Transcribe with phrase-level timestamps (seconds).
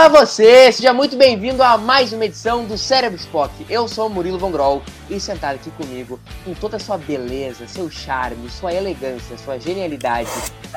[0.00, 3.52] Olá você, seja muito bem-vindo a mais uma edição do Cérebro Spock.
[3.68, 7.68] Eu sou o Murilo Von Groll e sentado aqui comigo, com toda a sua beleza,
[7.68, 10.30] seu charme, sua elegância, sua genialidade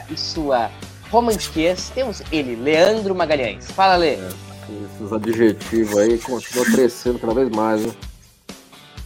[0.10, 0.70] e sua
[1.10, 3.72] romantiquez, temos ele, Leandro Magalhães.
[3.72, 4.16] Fala, Lê.
[4.16, 7.94] Esses adjetivos aí continuam crescendo cada vez mais, né?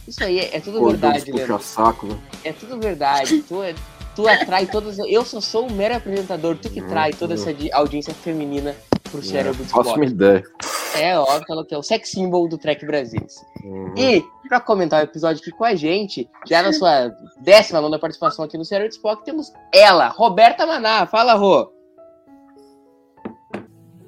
[0.08, 1.62] Isso aí é, é tudo verdade, Leandro.
[1.62, 2.18] saco, né?
[2.42, 3.40] É tudo verdade.
[3.42, 3.74] Tu, é-
[4.16, 4.98] tu atrai todas.
[4.98, 8.74] Eu só sou o mero apresentador, tu que Hum, trai toda essa di- audiência feminina
[9.10, 10.06] pro Cérebro É, faço uma Spock.
[10.06, 10.42] ideia.
[10.96, 13.24] É óbvio que é o sex symbol do Trek Brasil.
[13.64, 13.94] Uhum.
[13.96, 18.44] E, pra comentar o episódio aqui com a gente, já na sua décima nona participação
[18.44, 21.06] aqui no Cérebro Spock, temos ela, Roberta Maná.
[21.06, 21.70] Fala, Rô.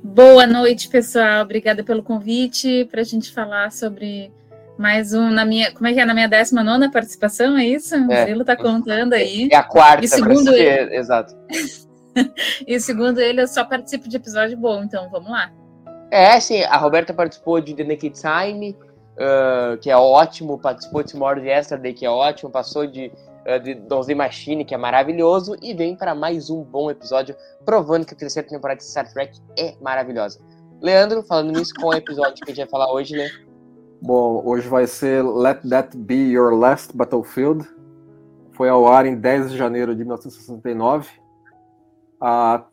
[0.02, 1.42] Boa noite, pessoal.
[1.42, 4.32] Obrigada pelo convite para a gente falar sobre
[4.78, 5.70] mais um na minha.
[5.72, 6.04] Como é que é?
[6.04, 7.94] Na minha 19 participação, é isso?
[7.94, 8.20] O É.
[8.22, 9.48] Murilo tá contando aí.
[9.52, 11.34] É a quarta, E segundo ser- Exato.
[12.66, 15.50] E segundo ele, eu só participo de episódio bom, então vamos lá.
[16.10, 18.76] É, sim, a Roberta participou de The Naked Time,
[19.20, 23.12] ah, que é ótimo, participou de Tomorrow Yesterday, que é ótimo, passou de,
[23.46, 28.06] uh, de Donze Machine, que é maravilhoso, e vem para mais um bom episódio, provando
[28.06, 30.40] que a terceira temporada de Star Trek é maravilhosa.
[30.80, 33.28] Leandro, falando nisso, qual é o episódio que a gente vai falar hoje, né?
[34.00, 37.68] Bom, hoje vai ser Let That Be Your Last Battlefield.
[38.52, 41.19] Foi ao ar em 10 de janeiro de 1969.
[42.20, 42.64] A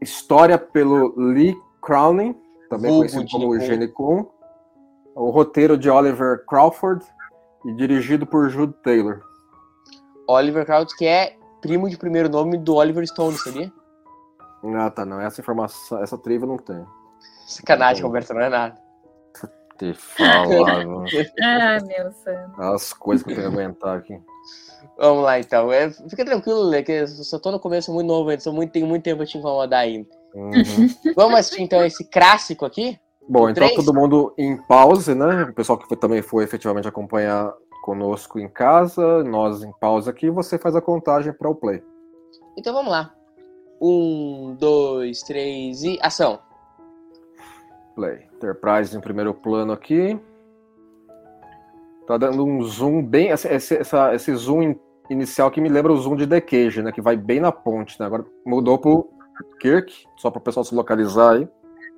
[0.00, 2.34] história pelo Lee Crowning,
[2.68, 3.60] também Vulgo conhecido Gene como.
[3.60, 4.26] Gene Kun.
[5.14, 7.04] O roteiro de Oliver Crawford
[7.64, 9.20] e dirigido por Jude Taylor.
[10.26, 13.72] Oliver Crowd, que é primo de primeiro nome do Oliver Stone, sabia?
[14.76, 15.20] Ah, tá, não.
[15.20, 16.84] Essa informação, essa trivia não tem.
[17.46, 18.08] Sacanagem, Bom.
[18.08, 18.80] Roberto, não é nada.
[19.78, 21.04] Te falava.
[21.42, 22.62] Ah, meu santo.
[22.62, 24.20] As coisas que eu tenho que aguentar aqui.
[25.00, 25.72] Vamos lá, então.
[25.72, 28.86] É, fica tranquilo, Lê, que eu só tô no começo muito novo, sou muito, tenho
[28.86, 30.06] muito tempo pra te incomodar ainda.
[30.34, 30.52] Uhum.
[31.16, 32.98] Vamos assistir, então, esse clássico aqui?
[33.26, 35.44] Bom, então todo mundo em pause, né?
[35.44, 37.50] O pessoal que foi- também foi efetivamente acompanhar
[37.82, 41.82] conosco em casa, nós em pausa aqui, você faz a contagem para o play.
[42.58, 43.14] Então vamos lá.
[43.80, 46.40] Um, dois, três e ação.
[47.94, 48.26] Play.
[48.34, 50.20] Enterprise em primeiro plano aqui.
[52.06, 53.28] Tá dando um zoom bem.
[53.30, 56.92] Esse, essa- esse zoom in- inicial que me lembra o zoom de The Cage, né?
[56.92, 58.06] Que vai bem na ponte, né?
[58.06, 59.08] Agora mudou pro
[59.60, 61.48] Kirk, só para o pessoal se localizar aí.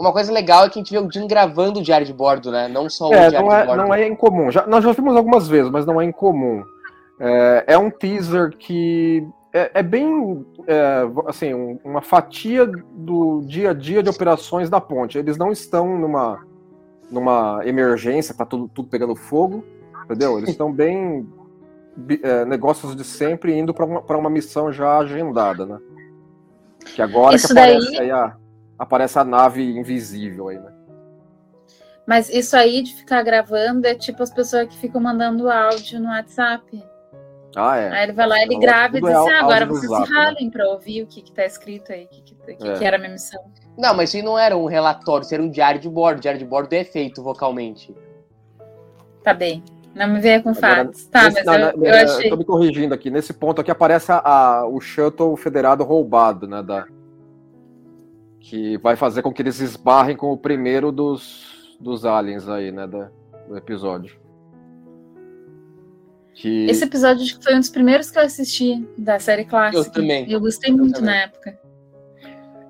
[0.00, 2.50] Uma coisa legal é que a gente vê o Jim gravando o diário de bordo,
[2.50, 2.66] né?
[2.66, 3.82] Não só o É, diário não de é, bordo.
[3.82, 4.50] não é incomum.
[4.50, 6.64] Já, nós já vimos algumas vezes, mas não é incomum.
[7.20, 13.70] É, é um teaser que é, é bem é, assim um- uma fatia do dia
[13.70, 15.18] a dia de operações da ponte.
[15.18, 16.40] Eles não estão numa
[17.10, 19.62] numa emergência, tá tudo, tudo pegando fogo,
[20.06, 20.38] entendeu?
[20.38, 21.28] Eles estão bem
[22.22, 25.78] é, negócios de sempre indo para uma, pra uma missão já agendada, né?
[26.94, 28.36] Que agora Isso que daí- aparece aí a,
[28.78, 30.72] aparece a nave invisível aí, né?
[32.06, 36.08] Mas isso aí de ficar gravando é tipo as pessoas que ficam mandando áudio no
[36.08, 36.84] WhatsApp.
[37.54, 37.90] Ah, é.
[37.90, 39.90] Aí ele vai lá, ele Tudo grava e é diz assim, áudio ah, agora vocês
[39.90, 40.18] Zap, se né?
[40.18, 42.72] ralem pra ouvir o que, que tá escrito aí, o que, que, que, É.
[42.74, 43.40] que era a minha missão.
[43.78, 46.18] Não, mas isso não era um relatório, isso era um diário de bordo.
[46.18, 47.94] O diário de bordo é feito vocalmente.
[49.22, 49.62] Tá bem.
[49.94, 51.04] Não me venha com fatos.
[51.06, 52.30] Tá, Nesse- mas não, eu, não, eu é, achei.
[52.30, 53.10] Tô me corrigindo aqui.
[53.10, 56.62] Nesse ponto aqui aparece a- a- o shuttle federado roubado, né?
[56.62, 56.86] Da,
[58.40, 62.86] que vai fazer com que eles esbarrem com o primeiro dos, dos aliens aí, né?
[62.86, 63.10] Da,
[63.48, 64.16] do episódio.
[66.34, 69.86] Que, Esse episódio acho que foi um dos primeiros que eu assisti da série clássica.
[69.86, 70.30] Eu também.
[70.30, 71.10] Eu gostei muito também.
[71.14, 71.58] na época.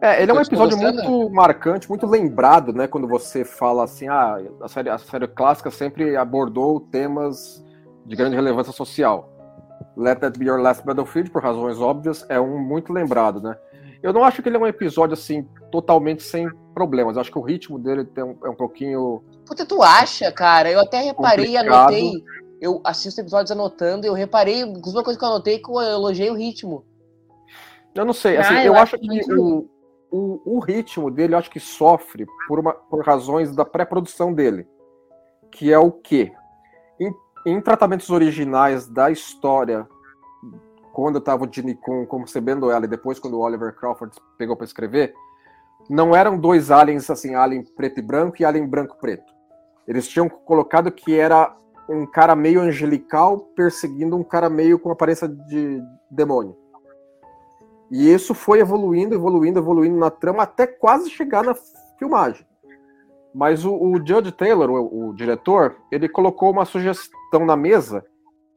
[0.02, 1.10] É, ele é um Continua episódio gostando?
[1.10, 2.86] muito marcante, muito lembrado, né?
[2.86, 7.64] Quando você fala assim, ah, a série, a série clássica sempre abordou temas
[8.04, 9.28] de grande relevância social.
[9.96, 13.56] Let That Be Your Last Battlefield, por razões óbvias, é um muito lembrado, né?
[14.02, 17.14] Eu não acho que ele é um episódio, assim, totalmente sem problemas.
[17.14, 19.22] Eu acho que o ritmo dele tem um- é um pouquinho...
[19.46, 20.68] Puta, tu acha, cara?
[20.70, 21.74] Eu até reparei Complicado.
[21.74, 22.12] anotei.
[22.60, 25.80] Eu assisto episódios anotando e eu reparei, inclusive uma coisa que eu anotei que eu
[25.80, 26.84] elogiei o ritmo.
[27.94, 29.70] Eu não sei, Ah, assim, eu eu, acho acho que muito o,
[30.12, 34.68] o, o ritmo dele, acho que sofre por, uma, por razões da pré-produção dele.
[35.50, 36.32] Que é o quê?
[37.00, 37.12] Em,
[37.46, 39.88] em tratamentos originais da história,
[40.92, 44.54] quando eu tava o Gene Kun concebendo ela, e depois quando o Oliver Crawford pegou
[44.54, 45.14] para escrever,
[45.88, 49.32] não eram dois aliens, assim, alien preto e branco e alien branco-preto.
[49.88, 51.56] Eles tinham colocado que era
[51.88, 56.56] um cara meio angelical perseguindo um cara meio com aparência de demônio.
[57.92, 61.54] E isso foi evoluindo, evoluindo, evoluindo na trama até quase chegar na
[61.98, 62.46] filmagem.
[63.34, 68.02] Mas o, o Judge Taylor, o, o, diretor, ele colocou uma sugestão na mesa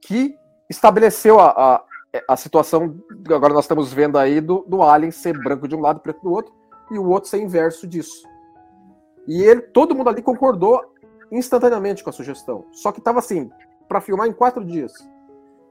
[0.02, 0.34] que
[0.70, 1.84] estabeleceu a, a,
[2.30, 2.98] a situação.
[3.30, 6.32] Agora nós estamos vendo aí do, do Alien ser branco de um lado, preto do
[6.32, 6.54] outro,
[6.90, 8.26] e o outro ser inverso disso.
[9.28, 10.82] E ele, todo mundo ali concordou
[11.30, 12.66] instantaneamente com a sugestão.
[12.72, 13.52] Só que estava assim,
[13.86, 14.94] para filmar em quatro dias.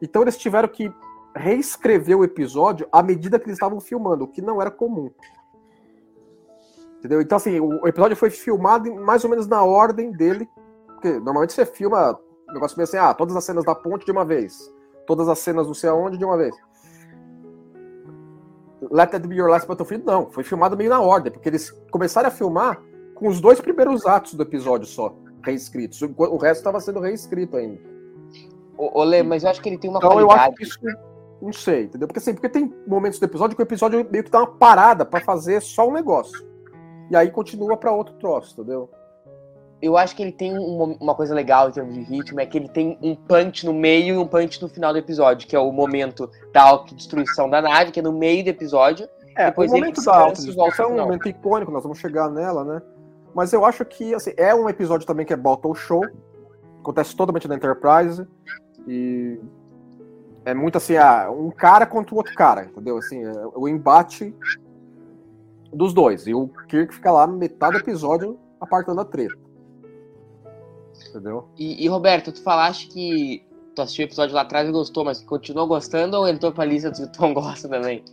[0.03, 0.93] Então eles tiveram que
[1.35, 5.11] reescrever o episódio à medida que eles estavam filmando, o que não era comum.
[6.99, 7.21] Entendeu?
[7.21, 10.49] Então, assim, o episódio foi filmado mais ou menos na ordem dele.
[10.87, 14.11] Porque normalmente você filma um negócio meio assim, ah, todas as cenas da ponte de
[14.11, 14.73] uma vez.
[15.07, 16.57] Todas as cenas não sei aonde de uma vez.
[18.91, 20.31] Let That Be Your Last Battlefield, não.
[20.31, 22.83] Foi filmado meio na ordem, porque eles começaram a filmar
[23.15, 26.01] com os dois primeiros atos do episódio só, reescritos.
[26.03, 27.81] O resto estava sendo reescrito ainda.
[28.77, 30.41] Ô, Lê, mas eu acho que ele tem uma então, qualidade.
[30.41, 30.81] eu acho que isso
[31.41, 32.09] não sei, entendeu?
[32.09, 35.05] Porque, assim, porque tem momentos do episódio que o episódio meio que dá uma parada
[35.05, 36.47] para fazer só um negócio.
[37.11, 38.91] E aí continua para outro troço, entendeu?
[39.83, 42.57] Eu acho que ele tem uma, uma, coisa legal em termos de ritmo, é que
[42.57, 45.59] ele tem um punch no meio e um punch no final do episódio, que é
[45.59, 49.07] o momento da autodestruição da nave, que é no meio do episódio.
[49.37, 52.83] É, depois o momento da autodestruição é um momento icônico, nós vamos chegar nela, né?
[53.35, 56.03] Mas eu acho que, assim, é um episódio também que é Battle Show,
[56.81, 58.27] acontece totalmente na Enterprise,
[58.87, 59.39] e
[60.45, 62.99] é muito assim, ah, um cara contra o outro cara, entendeu?
[62.99, 64.35] Assim, é o embate
[65.73, 66.27] dos dois.
[66.27, 69.37] E o Kirk fica lá metade do episódio apartando a treta.
[71.09, 71.49] Entendeu?
[71.59, 73.45] E, e, Roberto, tu falaste que
[73.75, 76.91] tu assistiu o episódio lá atrás e gostou, mas continuou gostando ou entrou pra lista
[76.91, 78.05] que tu não gosta também?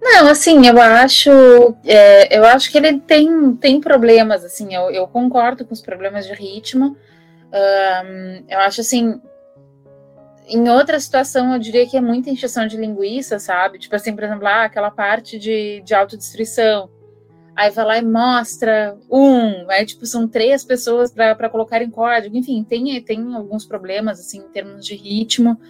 [0.00, 1.30] Não, assim, eu acho,
[1.84, 6.26] é, eu acho que ele tem, tem problemas, assim, eu, eu concordo com os problemas
[6.26, 6.96] de ritmo.
[7.52, 9.20] Um, eu acho assim,
[10.50, 13.78] em outra situação, eu diria que é muita encheção de linguiça, sabe?
[13.78, 16.90] Tipo assim, por exemplo, lá, aquela parte de, de autodestruição.
[17.54, 22.36] Aí vai lá e mostra um, aí tipo, são três pessoas para colocar em código.
[22.36, 25.60] Enfim, tem, tem alguns problemas, assim, em termos de ritmo.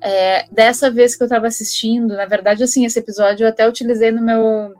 [0.00, 4.10] É, dessa vez que eu estava assistindo, na verdade, assim, esse episódio eu até utilizei
[4.10, 4.74] no meu,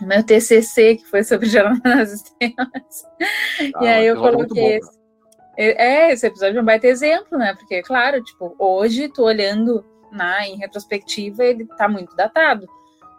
[0.00, 3.04] no meu TCC, que foi sobre Jornada nas Estrelas.
[3.76, 5.01] Ah, e aí eu coloquei esse.
[5.56, 7.54] É, esse episódio é um baita exemplo, né?
[7.54, 12.66] Porque, claro, tipo, hoje, tô olhando na, né, em retrospectiva, ele tá muito datado.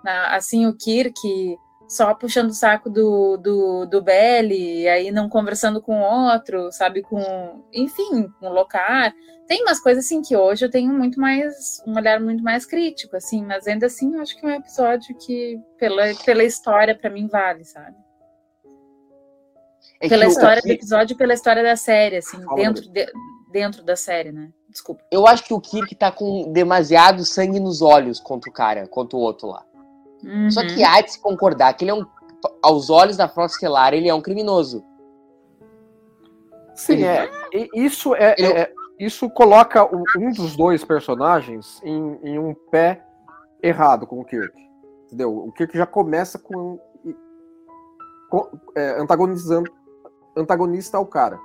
[0.03, 1.57] Na, assim, o Kirk
[1.87, 7.03] só puxando o saco do, do, do Belly, aí não conversando com outro, sabe?
[7.03, 9.13] Com, enfim, com o Locar.
[9.47, 13.15] Tem umas coisas assim que hoje eu tenho muito mais, um olhar muito mais crítico,
[13.15, 17.09] assim, mas ainda assim eu acho que é um episódio que, pela, pela história, para
[17.09, 17.95] mim, vale, sabe?
[20.03, 23.05] É pela história do episódio e pela história da série, assim, dentro, de,
[23.49, 24.49] dentro da série, né?
[24.69, 25.01] Desculpa.
[25.09, 29.15] Eu acho que o Kirk tá com demasiado sangue nos olhos contra o cara, contra
[29.15, 29.63] o outro lá.
[30.21, 30.51] Uhum.
[30.51, 32.05] Só que há de se concordar que ele é um.
[32.61, 34.83] Aos olhos da Frota Estelar, ele é um criminoso.
[36.75, 37.05] Sim, ele...
[37.05, 37.29] é.
[37.73, 43.05] Isso é, é, é, Isso coloca um dos dois personagens em, em um pé
[43.61, 44.53] errado com o Kirk.
[45.05, 45.33] Entendeu?
[45.33, 46.77] O Kirk já começa com,
[48.29, 49.71] com é, antagonizando
[50.35, 51.39] antagonista ao cara.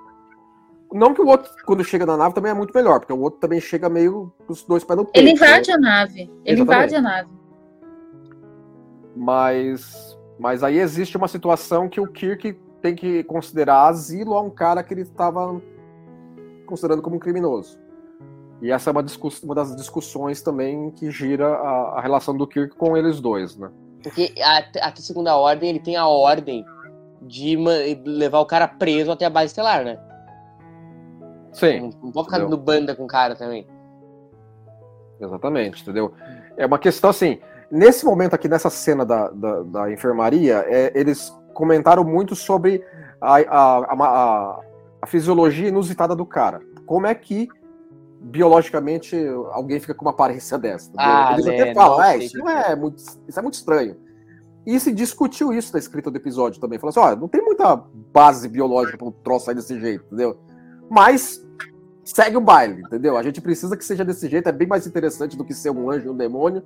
[0.93, 3.40] Não que o outro, quando chega na nave, também é muito melhor, porque o outro
[3.40, 5.18] também chega meio os dois pés no peito.
[5.18, 5.75] Ele invade né?
[5.75, 6.21] a nave.
[6.45, 6.62] Ele Exatamente.
[6.62, 7.30] invade a nave.
[9.14, 14.50] Mas, mas aí existe uma situação que o Kirk tem que considerar asilo a um
[14.50, 15.61] cara que ele estava
[16.64, 17.78] considerando como um criminoso.
[18.61, 19.04] E essa é uma,
[19.42, 23.71] uma, das discussões também que gira a, a, relação do Kirk com eles dois, né?
[24.02, 26.64] Porque a, a segunda ordem, ele tem a ordem
[27.22, 27.56] de
[28.04, 29.98] levar o cara preso até a base estelar, né?
[31.52, 31.80] Sim.
[31.80, 33.66] Não, não pode ficar dando banda com o cara também.
[35.20, 36.12] Exatamente, entendeu?
[36.56, 37.40] É uma questão assim.
[37.70, 42.82] Nesse momento aqui, nessa cena da, da, da enfermaria, é, eles comentaram muito sobre
[43.20, 44.60] a, a, a,
[45.02, 46.62] a, fisiologia inusitada do cara.
[46.87, 47.48] Como é que
[48.20, 49.16] biologicamente
[49.52, 50.90] alguém fica com uma aparência dessa?
[50.96, 53.96] Ah, eles até falam, é, isso, não é muito, isso é muito estranho.
[54.68, 56.78] E se discutiu isso na escrita do episódio também.
[56.78, 57.75] Falou assim: olha, não tem muita
[58.12, 60.38] base biológica para um troço aí desse jeito, entendeu?
[60.90, 61.42] Mas
[62.04, 63.16] segue o baile, entendeu?
[63.16, 65.90] A gente precisa que seja desse jeito, é bem mais interessante do que ser um
[65.90, 66.62] anjo e um demônio.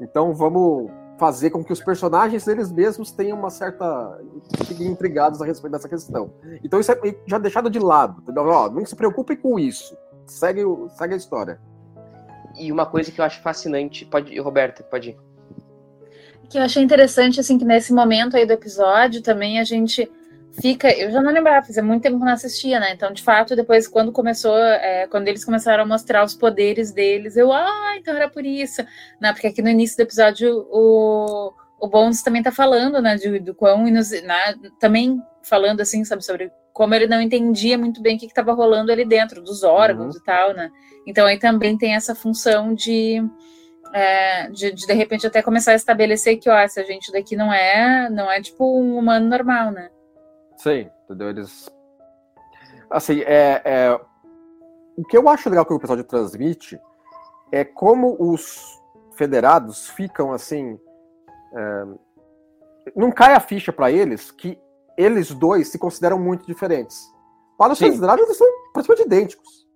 [0.00, 4.18] Então vamos fazer com que os personagens eles mesmos tenham uma certa.
[4.64, 6.32] fiquem intrigados a respeito dessa questão.
[6.64, 8.44] Então isso é já deixado de lado, entendeu?
[8.44, 9.94] Ó, não se preocupem com isso.
[10.24, 10.62] Segue,
[10.96, 11.60] segue a história.
[12.58, 14.06] E uma coisa que eu acho fascinante.
[14.06, 15.18] Pode Roberto, pode ir
[16.48, 20.10] que eu achei interessante, assim, que nesse momento aí do episódio também a gente
[20.60, 20.90] fica.
[20.90, 22.92] Eu já não lembrava, fazia muito tempo que eu não assistia, né?
[22.92, 27.36] Então, de fato, depois, quando começou, é, quando eles começaram a mostrar os poderes deles,
[27.36, 28.82] eu, ah, então era por isso.
[29.20, 33.38] Não, porque aqui no início do episódio o, o Bones também tá falando, né, de,
[33.38, 38.16] do quão inus, né, também falando assim, sabe, sobre como ele não entendia muito bem
[38.16, 40.20] o que estava rolando ali dentro, dos órgãos uhum.
[40.20, 40.70] e tal, né?
[41.06, 43.22] Então aí também tem essa função de,
[43.92, 47.52] é, de, de, de repente até começar a estabelecer que, ó, essa gente daqui não
[47.52, 49.90] é, não é tipo um humano normal, né?
[50.56, 51.30] Sim, entendeu?
[51.30, 51.70] Eles.
[52.90, 54.00] Assim, é, é...
[54.96, 56.78] o que eu acho legal que o episódio transmite
[57.52, 58.80] é como os
[59.16, 60.78] federados ficam assim.
[61.54, 61.84] É...
[62.94, 64.58] Não cai a ficha para eles que
[64.96, 67.12] eles dois se consideram muito diferentes.
[67.58, 69.66] Para os federados, eles são praticamente idênticos.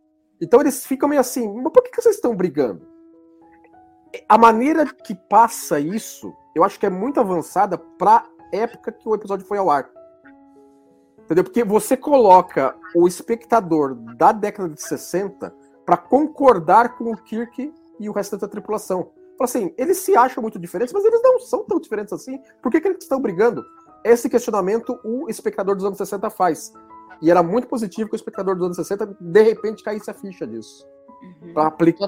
[0.40, 2.89] Então eles ficam meio assim, mas por que, que vocês estão brigando?
[4.28, 9.14] A maneira que passa isso, eu acho que é muito avançada para época que o
[9.14, 9.88] episódio foi ao ar.
[11.24, 11.44] Entendeu?
[11.44, 15.54] Porque você coloca o espectador da década de 60
[15.86, 19.10] para concordar com o Kirk e o resto da tripulação.
[19.38, 22.38] Fala assim, eles se acham muito diferentes, mas eles não são tão diferentes assim.
[22.60, 23.64] Por que, que eles estão brigando?
[24.04, 26.72] Esse questionamento o espectador dos anos 60 faz.
[27.22, 30.46] E era muito positivo que o espectador dos anos 60 de repente caísse a ficha
[30.46, 30.86] disso.
[31.42, 31.52] Uhum.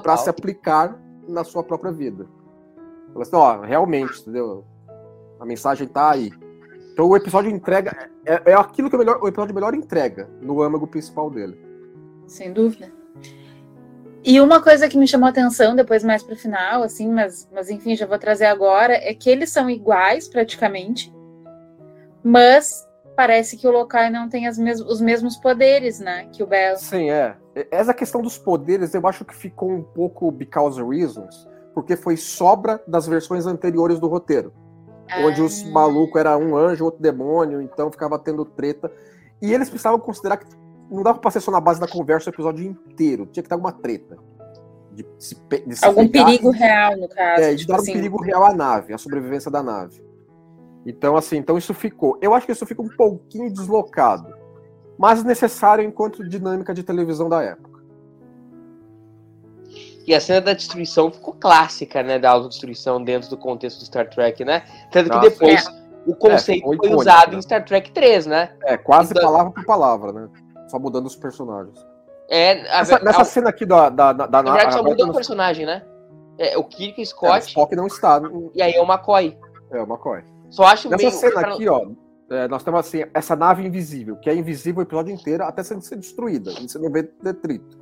[0.01, 2.27] Para se aplicar na sua própria vida.
[3.11, 4.65] Fala assim, ó, realmente, entendeu?
[5.39, 6.31] A mensagem tá aí.
[6.91, 8.09] Então o episódio entrega.
[8.25, 11.59] É, é aquilo que o, melhor, o episódio melhor entrega no âmago principal dele.
[12.27, 12.91] Sem dúvida.
[14.25, 17.69] E uma coisa que me chamou a atenção depois mais pro final, assim, mas, mas
[17.69, 21.13] enfim, já vou trazer agora, é que eles são iguais praticamente,
[22.23, 22.87] mas
[23.17, 26.77] parece que o Lokai não tem mes os mesmos poderes, né, que o Bell.
[26.77, 27.35] Sim, é.
[27.69, 32.81] Essa questão dos poderes, eu acho que ficou um pouco because reasons, porque foi sobra
[32.87, 34.51] das versões anteriores do roteiro
[35.19, 35.71] onde os ah.
[35.71, 38.91] malucos era um anjo, outro demônio, então ficava tendo treta.
[39.41, 40.47] E eles precisavam considerar que
[40.89, 43.55] não dava pra ser só na base da conversa o episódio inteiro, tinha que ter
[43.55, 44.17] alguma treta.
[44.91, 47.41] De se, de se Algum pegar, perigo real, no caso.
[47.41, 47.91] É, de tipo dar assim.
[47.91, 50.03] um perigo real à nave, à sobrevivência da nave.
[50.85, 52.17] Então, assim, então isso ficou.
[52.21, 54.31] Eu acho que isso fica um pouquinho deslocado,
[54.97, 57.73] mas necessário enquanto dinâmica de televisão da época.
[60.05, 62.19] E a cena da destruição ficou clássica, né?
[62.19, 64.63] Da autodestruição dentro do contexto do Star Trek, né?
[64.91, 65.71] Tanto que depois é.
[66.05, 67.37] o conceito é, foi, foi usado né?
[67.37, 68.51] em Star Trek 3, né?
[68.63, 69.23] É, quase então...
[69.23, 70.29] palavra por palavra, né?
[70.67, 71.79] Só mudando os personagens.
[72.29, 73.89] É, a, nessa, nessa a, cena aqui da.
[73.89, 75.83] da, da, na verdade, só mudou o personagem, né?
[76.37, 77.33] É, o Kirk e Scott.
[77.33, 78.21] É, o Spock não está.
[78.53, 79.37] E aí é o McCoy.
[79.71, 80.23] É, o McCoy.
[80.49, 81.11] Só acho Nessa meio...
[81.11, 81.87] cena aqui, ó,
[82.33, 85.77] é, nós temos assim, essa nave invisível, que é invisível o episódio inteiro até ser
[85.97, 86.51] destruída.
[86.51, 87.77] Você não vê detrito.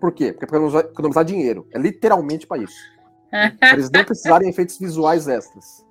[0.00, 0.32] Por quê?
[0.32, 1.66] Porque é para economizar dinheiro.
[1.72, 2.78] É literalmente para isso.
[3.58, 5.84] pra eles não precisarem efeitos visuais extras.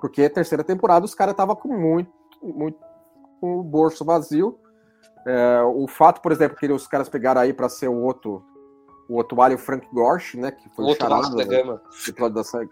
[0.00, 2.10] Porque terceira temporada os caras estavam com muito,
[2.42, 2.78] muito
[3.40, 4.58] com o bolso vazio.
[5.26, 8.42] É, o fato, por exemplo, que os caras pegaram aí para ser o outro
[9.10, 10.96] o alien Frank Gorsh, né, que foi o
[11.36, 11.82] da gama.
[12.08, 12.68] episódio da série,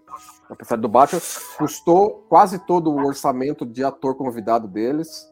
[0.69, 1.21] da do Batman,
[1.57, 5.29] custou quase todo o orçamento de ator convidado deles,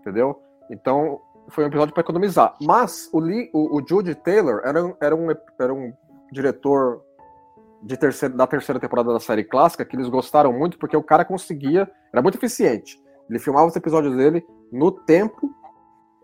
[0.00, 0.40] entendeu?
[0.70, 2.56] Então, foi um episódio para economizar.
[2.62, 5.92] Mas o, Lee, o, o Jude Taylor era, um, era, um, era um
[6.32, 7.02] diretor
[7.82, 11.24] de terceira, da terceira temporada da série clássica que eles gostaram muito porque o cara
[11.24, 13.00] conseguia, era muito eficiente.
[13.28, 15.50] Ele filmava os episódios dele no tempo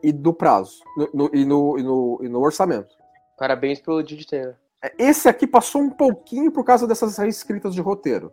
[0.02, 3.03] e do prazo, no, no, e, no, e, no, e no orçamento.
[3.38, 4.54] Parabéns pro Jude Taylor.
[4.82, 8.32] É, esse aqui passou um pouquinho por causa dessas reescritas de roteiro.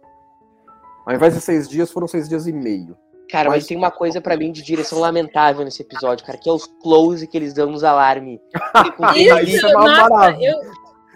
[1.05, 2.97] Ao invés de seis dias, foram seis dias e meio.
[3.29, 6.49] Cara, mas, mas tem uma coisa para mim de direção lamentável nesse episódio, cara, que
[6.49, 8.39] é os close que eles dão nos alarmes.
[9.47, 10.59] Isso, é nossa, eu...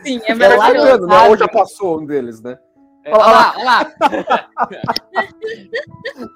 [0.01, 1.07] Sim, é, é maravilhoso.
[1.07, 1.27] Né?
[1.27, 2.57] Ou já passou um deles, né?
[3.03, 4.49] É, olha lá, olha lá.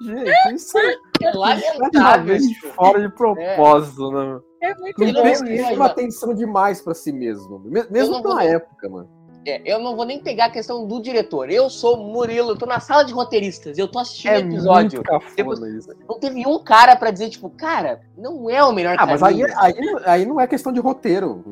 [0.00, 2.38] Gente, isso é, é lamentável.
[2.76, 4.24] fora de propósito, é.
[4.24, 4.40] né?
[4.60, 7.60] É muito não tem uma atenção demais para si mesmo.
[7.90, 9.20] Mesmo na época, mano.
[9.46, 11.50] É, eu não vou nem pegar a questão do diretor.
[11.50, 15.02] Eu sou Murilo, eu tô na sala de roteiristas, eu tô assistindo o é episódio.
[15.34, 15.58] Depois,
[16.06, 19.42] não teve um cara para dizer, tipo, cara, não é o melhor ah, mas aí,
[19.56, 19.74] aí,
[20.04, 21.42] aí não é questão de roteiro,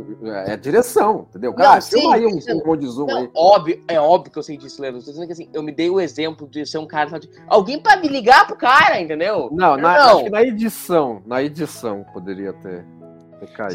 [0.46, 1.54] é direção, entendeu?
[1.54, 2.38] Cara, não, sim, aí um,
[2.72, 3.30] um de zoom não, aí.
[3.34, 5.02] Óbvio, é óbvio que eu sei disso, Leandro.
[5.02, 7.18] Tô dizendo que assim, eu me dei o exemplo de ser um cara.
[7.46, 9.48] Alguém para me ligar pro cara, entendeu?
[9.50, 10.16] Não, na, não.
[10.16, 12.84] Acho que na edição, na edição poderia ter.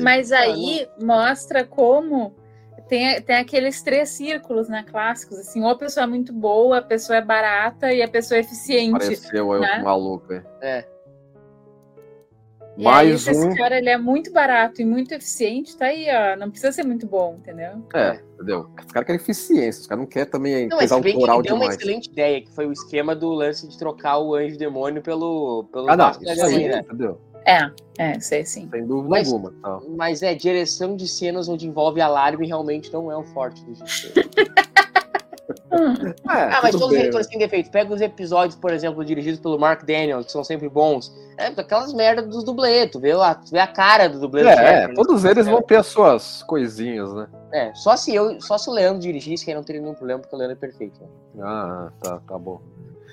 [0.02, 2.36] Mas aí mostra como
[2.88, 6.82] tem, tem aqueles três círculos, né, clássicos, assim, ou a pessoa é muito boa, a
[6.82, 8.92] pessoa é barata e a pessoa é eficiente.
[8.92, 9.78] Pareceu né?
[9.80, 10.44] eu maluco, é.
[10.62, 10.94] é.
[12.76, 13.50] E Mais aí, um...
[13.50, 16.36] esse cara ele é muito barato e muito eficiente, tá aí, ó.
[16.36, 17.84] Não precisa ser muito bom, entendeu?
[17.94, 18.68] É, entendeu?
[18.80, 21.68] Os caras querem eficiência, os caras não querem também não, pesar o moral deu uma
[21.68, 25.66] excelente ideia, que foi o esquema do lance de trocar o anjo demônio pelo.
[25.72, 26.80] pelo ah, não, isso aí, né?
[26.80, 27.22] entendeu?
[27.46, 28.68] É, é, sei sim.
[28.72, 29.52] Sem dúvida Mas- alguma.
[29.62, 29.80] Tá.
[29.96, 34.54] Mas é, direção de cenas onde envolve alarme realmente não é o forte do É,
[36.26, 37.00] Ah, mas todos os bem.
[37.00, 37.70] diretores têm defeito.
[37.70, 41.14] Pega os episódios, por exemplo, dirigidos pelo Mark Daniels, que são sempre bons.
[41.38, 44.44] É, aquelas merdas dos dublês, tu vê, lá, tu vê a cara do dublê.
[44.44, 47.28] do É, todos eles vão ter as suas coisinhas, né?
[47.52, 50.22] É, só se eu, só se o Leandro dirigisse, que aí não teria nenhum problema,
[50.22, 51.02] porque o Leandro é perfeito.
[51.02, 51.08] né?
[51.44, 52.62] Ah, tá, tá bom.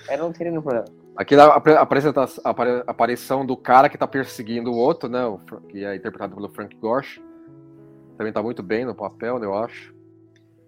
[0.08, 0.86] Aí não teria nenhum problema.
[1.16, 5.20] Aqui a apre- apresenta- a apare- aparição do cara que tá perseguindo o outro, né?
[5.68, 7.20] que é interpretado pelo Frank Gorsh.
[8.16, 9.94] Também tá muito bem no papel, né, eu acho.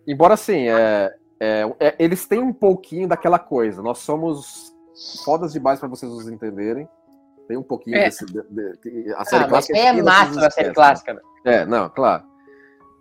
[0.06, 3.82] Embora assim, é, é- é- eles têm um pouquinho daquela coisa.
[3.82, 4.72] Nós somos
[5.25, 6.88] fodas demais pra vocês nos entenderem.
[7.49, 8.04] Tem um pouquinho É.
[8.04, 8.25] desse.
[8.25, 11.14] de- de- que a série Ah, mas clássica aí é cheia massa na série clássica,
[11.14, 11.20] né?
[11.44, 12.25] É, não, claro.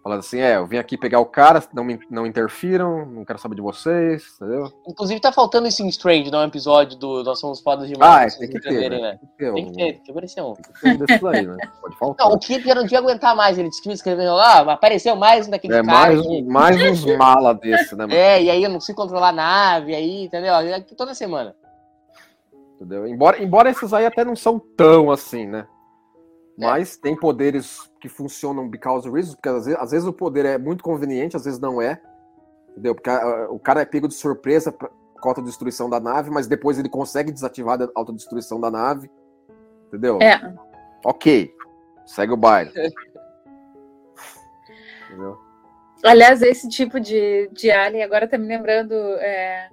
[0.04, 3.38] Falando assim, é, eu vim aqui pegar o cara, não, me, não interfiram, não quero
[3.38, 4.72] saber de vocês, entendeu?
[4.88, 7.94] Inclusive tá faltando isso em Strange, não é um episódio do Nós Somos Fodas Ah,
[7.94, 8.34] Demais.
[8.34, 9.00] é, pra tem que ter, né?
[9.00, 9.20] né?
[9.20, 10.54] Tem que ter, Tem que ter, aparecer um.
[10.56, 11.58] tem que ter um aí, né?
[11.80, 12.28] Pode faltar.
[12.28, 15.48] Não, o Kid já não tinha aguentar mais, ele disse que escrevendo lá, apareceu mais
[15.48, 18.14] um daquele É cara mais, mais uns mala desse, né, mano?
[18.20, 20.54] É, e aí eu não consigo controlar a nave, aí, entendeu?
[20.98, 21.56] Toda semana.
[22.76, 23.06] Entendeu?
[23.08, 25.68] Embora, embora esses aí até não são tão assim, né?
[26.68, 30.46] Mas tem poderes que funcionam because of reasons, porque às vezes, às vezes o poder
[30.46, 32.02] é muito conveniente, às vezes não é.
[32.72, 32.96] Entendeu?
[32.96, 33.10] Porque
[33.50, 34.90] o cara é pego de surpresa pra-
[35.20, 39.10] com a autodestruição da nave, mas depois ele consegue desativar a autodestruição da nave.
[39.88, 40.18] Entendeu?
[40.22, 40.40] é.
[41.06, 41.54] Ok.
[42.06, 42.72] Segue o baile.
[45.10, 45.38] Entendeu?
[46.04, 48.94] Aliás, esse tipo de, de alien agora tá me lembrando.
[48.94, 49.70] é,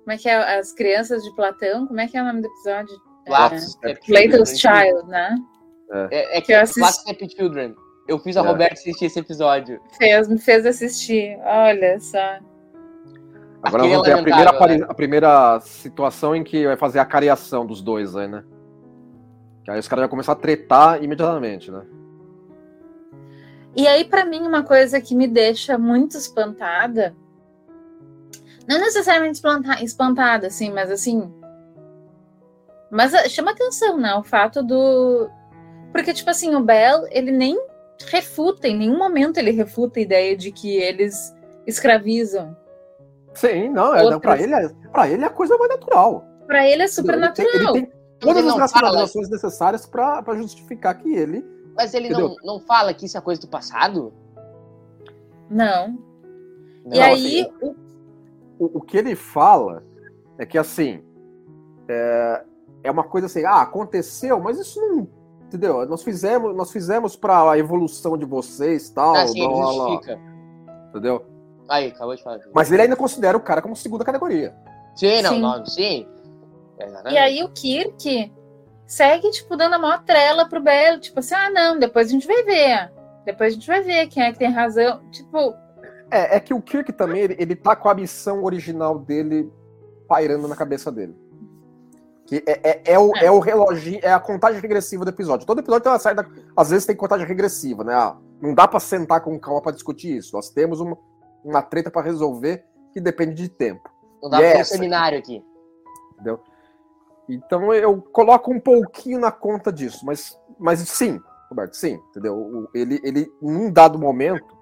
[0.00, 0.58] como é que é?
[0.58, 1.86] As crianças de Platão?
[1.86, 2.96] Como é que é o nome do episódio?
[3.28, 4.30] Lapsus, É, Step Children.
[4.30, 5.36] Latest Child, né?
[5.92, 6.92] É, é que Que eu é assisti.
[7.02, 7.74] Step Children.
[8.08, 8.46] Eu fiz a É.
[8.46, 9.80] Roberta assistir esse episódio.
[9.98, 11.38] Fez, me fez assistir.
[11.44, 12.38] Olha só.
[13.62, 16.76] Agora Aquele nós vamos ter é a primeira, apari- a primeira situação em que vai
[16.76, 18.42] fazer a cariação dos dois aí, né?
[19.64, 21.82] Que aí os caras vão começar a tretar imediatamente, né?
[23.76, 27.14] E aí, pra mim, uma coisa que me deixa muito espantada,
[28.66, 31.32] não necessariamente espanta- espantada, assim, mas assim.
[32.90, 34.14] Mas ah, chama atenção, né?
[34.14, 35.28] O fato do.
[35.92, 37.58] Porque, tipo assim, o Bell, ele nem
[38.06, 41.34] refuta, em nenhum momento ele refuta a ideia de que eles
[41.66, 42.56] escravizam.
[43.34, 46.24] Sim, não, é, não, pra, ele é, pra ele é a coisa mais natural.
[46.46, 47.76] Pra ele é super Ele tem- natural.
[47.76, 51.44] Ele tem todas ele as fala- racionalizações necessárias pra, pra justificar que ele.
[51.76, 54.12] Mas ele não, não fala que isso é coisa do passado?
[55.48, 55.98] Não.
[56.84, 57.76] Não, e aí, assim, o-
[58.58, 59.82] O, o que ele fala
[60.38, 61.02] é que assim.
[61.88, 62.44] É,
[62.84, 65.08] é uma coisa assim, ah, aconteceu, mas isso não.
[65.50, 65.84] Entendeu?
[65.84, 69.16] Nós fizemos, nós fizemos pra evolução de vocês tal.
[69.16, 70.18] ah, sim, blá, blá, blá,
[70.90, 71.26] entendeu?
[71.68, 72.38] Aí, acabou de falar.
[72.54, 74.54] Mas ele ainda considera o cara como segunda categoria.
[74.94, 75.40] Sim, não, Sim.
[75.40, 76.08] não, sim.
[76.78, 77.18] E Exatamente.
[77.18, 78.32] aí o Kirk
[78.86, 82.26] segue, tipo, dando a maior trela pro Belo, tipo assim, ah, não, depois a gente
[82.28, 82.92] vai ver.
[83.24, 85.00] Depois a gente vai ver quem é que tem razão.
[85.10, 85.52] Tipo,
[86.12, 89.52] É, é que o Kirk também, ele, ele tá com a missão original dele
[90.08, 91.14] pairando na cabeça dele.
[92.30, 93.24] Que é, é, é o, É.
[93.24, 95.44] é o reloginho, é a contagem regressiva do episódio.
[95.44, 96.24] Todo episódio tem uma certa.
[96.56, 97.92] Às vezes tem contagem regressiva, né?
[97.92, 100.36] Ah, não dá pra sentar com calma pra discutir isso.
[100.36, 100.96] Nós temos uma,
[101.44, 103.90] uma treta pra resolver que depende de tempo.
[104.22, 105.44] Não dá pra ter um seminário aqui.
[106.12, 106.38] Entendeu?
[107.28, 112.68] Então eu coloco um pouquinho na conta disso, mas, mas sim, Roberto, sim, entendeu?
[112.72, 114.56] Ele, ele, num dado momento,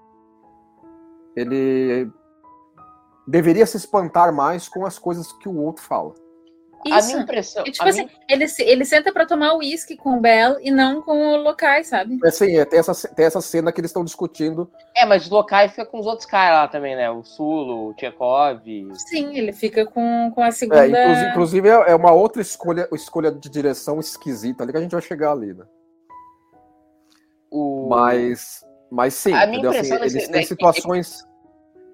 [1.36, 2.10] ele
[3.26, 6.14] deveria se espantar mais com as coisas que o outro fala.
[6.90, 7.08] A isso.
[7.08, 7.64] minha impressão.
[7.66, 10.58] E, tipo a assim, minha- ele, se- ele senta pra tomar uísque com o Bell
[10.60, 12.18] e não com o locais, sabe?
[12.24, 14.70] Assim, é, tem, essa, tem essa cena que eles estão discutindo.
[14.96, 17.10] É, mas os locais fica com os outros caras lá também, né?
[17.10, 18.60] O Sulo, o Tchekov.
[18.94, 20.84] Sim, ele fica com, com a segunda.
[20.84, 24.80] É, inclusive, inclusive é é uma outra escolha, escolha de direção esquisita ali que a
[24.82, 25.64] gente vai chegar ali, né?
[27.50, 27.88] O...
[27.88, 29.70] Mas, mas sim, A minha entendeu?
[29.70, 31.24] Assim, impressão eles nesse- têm situações.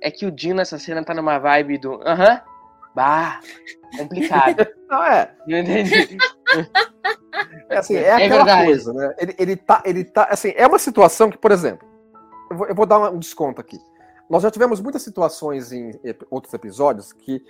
[0.00, 1.94] É que o Dino nessa cena tá numa vibe do.
[2.06, 2.40] Aham.
[2.94, 3.40] Bah,
[3.96, 4.66] complicado.
[4.88, 6.18] Não, é, Não entendi.
[7.68, 8.64] É, assim, é É aquela verdade.
[8.66, 9.14] coisa, né?
[9.18, 11.86] Ele, ele tá, ele tá, assim, é uma situação que, por exemplo,
[12.50, 13.78] eu vou, eu vou dar um desconto aqui.
[14.30, 15.90] Nós já tivemos muitas situações em
[16.30, 17.42] outros episódios que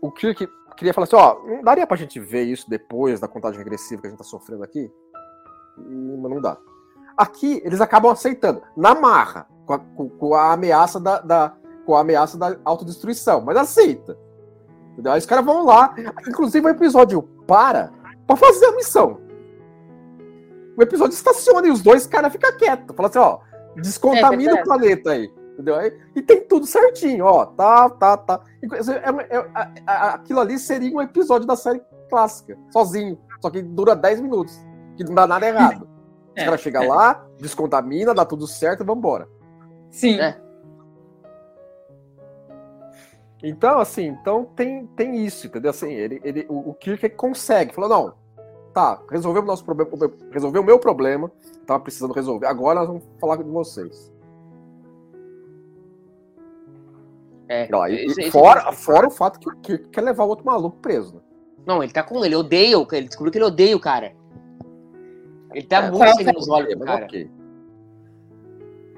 [0.00, 3.58] o Kirk queria falar assim, ó, não daria pra gente ver isso depois da contagem
[3.58, 4.90] regressiva que a gente tá sofrendo aqui?
[5.78, 6.56] Hum, Mas não dá.
[7.16, 11.54] Aqui, eles acabam aceitando, na marra, com a, com a ameaça da, da-
[11.90, 14.16] com a ameaça da autodestruição, mas aceita.
[14.92, 15.10] Entendeu?
[15.12, 15.92] Aí os caras vão lá,
[16.28, 17.90] inclusive o episódio para
[18.28, 19.18] pra fazer a missão.
[20.78, 22.94] O episódio estaciona e os dois caras ficam quietos.
[22.96, 23.38] Fala assim, ó,
[23.76, 25.28] descontamina É o planeta aí.
[25.54, 25.74] Entendeu?
[25.74, 27.44] Aí- E tem tudo certinho, ó.
[27.44, 28.40] Tá, tá, tá.
[28.62, 29.50] E é- é-
[29.84, 33.18] a- aquilo ali seria um episódio da série clássica, sozinho.
[33.42, 34.56] Só que dura 10 minutos.
[34.96, 35.88] que não dá nada errado.
[36.36, 36.86] Os É, caras chegam é.
[36.88, 39.26] lá, descontamina, dá tudo certo e vambora.
[39.90, 40.20] Sim.
[40.20, 40.38] É.
[43.42, 45.70] Então, assim, então tem, tem isso, entendeu?
[45.70, 47.74] Assim, ele, ele, o, o Kirk consegue.
[47.74, 48.14] Falou, não,
[48.74, 49.90] tá, resolveu o nosso problema,
[50.30, 51.30] resolveu o meu problema,
[51.66, 52.46] tava precisando resolver.
[52.46, 54.12] Agora nós vamos falar de vocês.
[57.48, 60.28] É, e- esse- e esse- fora, fora o fato que o Kirk quer levar o
[60.28, 61.14] outro maluco preso.
[61.16, 61.20] Né?
[61.66, 64.12] Não, ele tá com ele, odeia o Ele descobriu que ele odeia o cara.
[65.52, 67.04] Ele tá É, muito sangue nos olhos cara.
[67.06, 67.30] ok.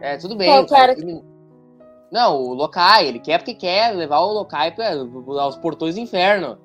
[0.01, 0.49] É, tudo bem.
[0.67, 1.23] Qual ele-
[2.13, 4.91] Não, o Lokai, ele quer porque quer levar o Lokai pra,
[5.41, 6.59] aos portões do inferno.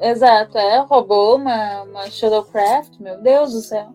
[0.00, 0.78] Exato, é.
[0.82, 3.88] Roubou uma, uma Shadowcraft, meu Deus do céu.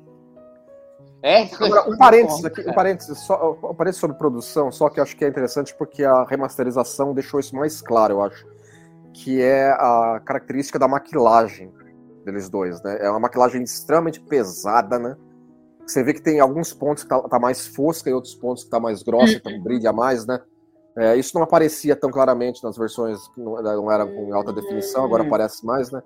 [1.21, 5.03] É, Agora, um parênteses aqui, um parênteses, só, um parênteses sobre produção, só que eu
[5.03, 8.45] acho que é interessante porque a remasterização deixou isso mais claro, eu acho.
[9.13, 11.71] Que é a característica da maquilagem
[12.25, 12.97] deles dois, né?
[12.99, 15.15] É uma maquilagem extremamente pesada, né?
[15.87, 18.69] Você vê que tem alguns pontos que tá, tá mais fosca e outros pontos que
[18.69, 20.41] tá mais grossa, então brilha mais, né?
[20.95, 25.03] É, isso não aparecia tão claramente nas versões que não, não eram com alta definição,
[25.03, 26.01] agora aparece mais, né?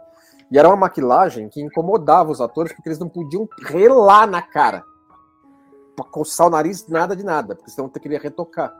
[0.50, 4.82] E era uma maquilagem que incomodava os atores porque eles não podiam relar na cara
[5.96, 8.74] pra coçar o nariz, nada de nada, porque senão você queria retocar.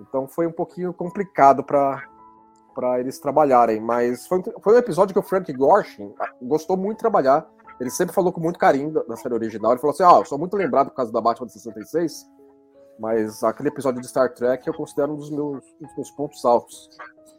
[0.00, 2.08] Então foi um pouquinho complicado para
[2.74, 6.74] para eles trabalharem, mas foi, um- foi um episódio que o Frank Gorshin ah, gostou
[6.74, 7.46] muito de trabalhar.
[7.78, 9.72] Ele sempre falou com muito carinho da, da série original.
[9.72, 12.26] Ele falou assim: "Ó, eu sou muito lembrado por causa da Batman de 66,
[13.02, 16.44] mas aquele episódio de Star Trek eu considero um dos meus, um dos meus pontos
[16.44, 16.88] altos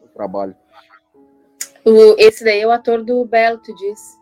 [0.02, 0.54] do trabalho.
[1.86, 4.18] O, esse daí é o ator do Bell, tu disse?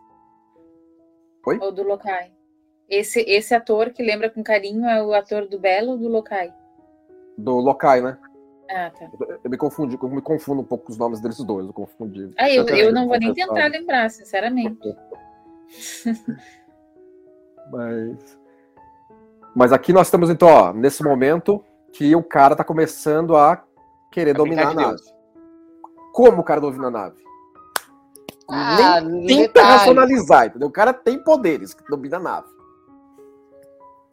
[1.44, 1.58] Oi?
[1.60, 2.30] Ou do Lokai?
[2.88, 6.54] Esse, esse ator que lembra com carinho é o ator do Bell ou do Lokai?
[7.36, 8.16] Do Lokai, né?
[8.70, 9.10] Ah, tá.
[9.42, 12.30] Eu me confundi, eu me confundo um pouco com os nomes deles dois, eu confundi.
[12.38, 14.78] Ah, eu, também, eu não vou nem tentar lembrar, sinceramente.
[17.68, 18.41] Mas.
[19.54, 21.62] Mas aqui nós estamos, então, ó, nesse momento
[21.92, 23.62] que o cara tá começando a
[24.10, 25.02] querer dominar a brincar de nave.
[26.12, 27.22] Como o cara domina a nave?
[28.48, 29.66] Ah, Nem tenta detalhe.
[29.66, 30.68] racionalizar, entendeu?
[30.68, 32.48] O cara tem poderes que domina a nave.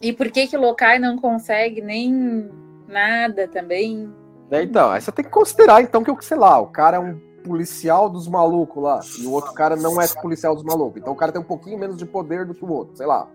[0.02, 2.50] E por que que o Lokai não consegue nem
[2.88, 4.14] nada também?
[4.50, 4.64] Né?
[4.64, 8.10] Então, aí você tem que considerar, então, que, sei lá, o cara é um policial
[8.10, 11.02] dos malucos lá, e o outro cara não é policial dos malucos.
[11.02, 13.28] Então o cara tem um pouquinho menos de poder do que o outro, sei lá.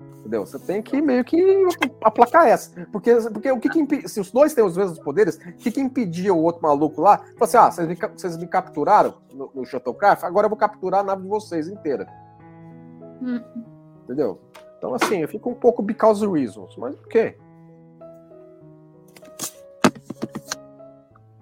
[0.00, 0.44] Entendeu?
[0.44, 1.66] Você tem que meio que
[2.02, 2.86] aplacar essa.
[2.92, 5.80] Porque, porque o que, que se os dois têm os mesmos poderes, o que, que
[5.80, 7.18] impedia o outro maluco lá?
[7.18, 11.00] Falar assim: ah, vocês me, vocês me capturaram no, no Shuttlecraft, agora eu vou capturar
[11.00, 12.06] a nave de vocês inteira.
[13.22, 13.40] Hum.
[14.04, 14.40] Entendeu?
[14.76, 17.36] Então, assim, eu fico um pouco because reasons, mas ok.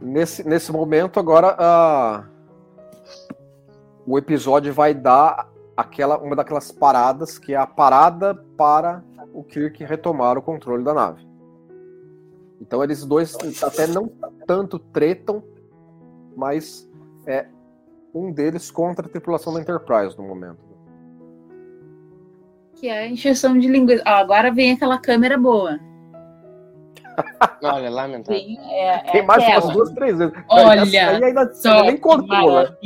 [0.00, 2.24] Nesse, nesse momento, agora, ah,
[4.06, 9.84] o episódio vai dar aquela, uma daquelas paradas que é a parada para o Kirk
[9.84, 11.26] retomar o controle da nave.
[12.60, 14.10] Então eles dois até não
[14.46, 15.42] tanto tretam,
[16.34, 16.88] mas
[17.26, 17.46] é
[18.14, 20.64] um deles contra a tripulação da Enterprise no momento.
[22.76, 24.02] Que é a encheção de linguiça.
[24.06, 25.78] Ó, agora vem aquela câmera boa.
[27.62, 28.40] Olha, lamentável.
[28.40, 29.64] Vem, é, é Tem mais aquela.
[29.64, 30.34] umas duas, três vezes.
[30.48, 32.76] Olha aí ainda, Só ainda nem que cortou, né?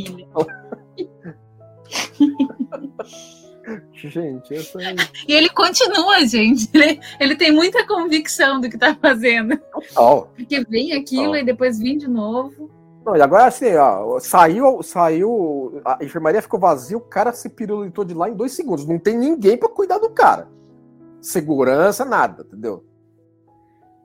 [3.93, 4.97] Gente, essa aí.
[5.29, 6.69] E ele continua, gente.
[6.73, 9.57] Ele, ele tem muita convicção do que tá fazendo.
[9.59, 10.33] Total.
[10.35, 12.71] Porque vem aquilo e depois vem de novo.
[13.05, 18.05] Não, e agora assim, ó, saiu, saiu, a enfermaria ficou vazia, o cara se pirulitou
[18.05, 18.87] de lá em dois segundos.
[18.87, 20.49] Não tem ninguém pra cuidar do cara.
[21.21, 22.85] Segurança, nada, entendeu?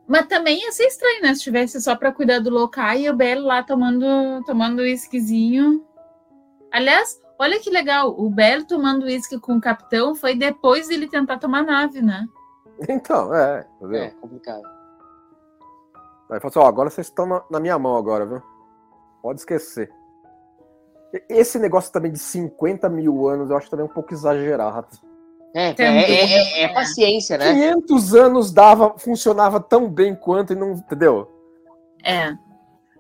[0.08, 1.34] Mas também ia ser estranho, né?
[1.34, 5.84] Se tivesse só pra cuidar do local e o Belo lá tomando tomando uísquezinho.
[6.72, 8.14] Aliás, olha que legal.
[8.18, 12.26] O Belo tomando uísque com o capitão foi depois dele tentar tomar nave, né?
[12.90, 14.04] Então, é, entendeu?
[14.04, 14.62] É, complicado.
[16.30, 18.42] Aí falou assim, ó, agora vocês estão na, na minha mão agora, viu?
[19.22, 19.90] Pode esquecer.
[21.30, 24.88] Esse negócio também de 50 mil anos, eu acho também um pouco exagerado.
[25.54, 26.74] É, é, é, é- é né?
[26.74, 27.54] paciência, né?
[27.54, 31.32] 500 anos dava, funcionava tão bem quanto e não, entendeu?
[32.04, 32.34] É.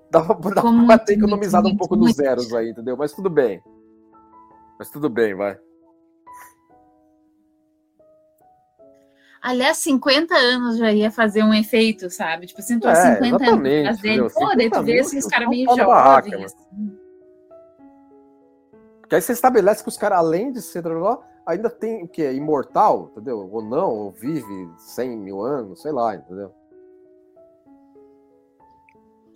[0.10, 2.16] Dava, dava pra ter muito, economizado um muito, pouco dos muito.
[2.16, 2.96] zeros aí, entendeu?
[2.96, 3.62] Mas tudo bem.
[4.78, 5.58] Mas tudo bem, vai.
[9.42, 12.48] Aliás, 50 anos já ia fazer um efeito, sabe?
[12.48, 14.30] Tipo assim, tô É, 50 anos fazendo.
[14.32, 16.46] Pô, daí 50 tu vê assim, os caras meio jovens.
[16.46, 16.98] assim.
[19.02, 20.84] Porque aí você estabelece que os caras, além de ser
[21.46, 22.34] ainda tem o quê?
[22.34, 23.48] Imortal, entendeu?
[23.52, 26.52] Ou não, ou vive 100 mil anos, sei lá, entendeu?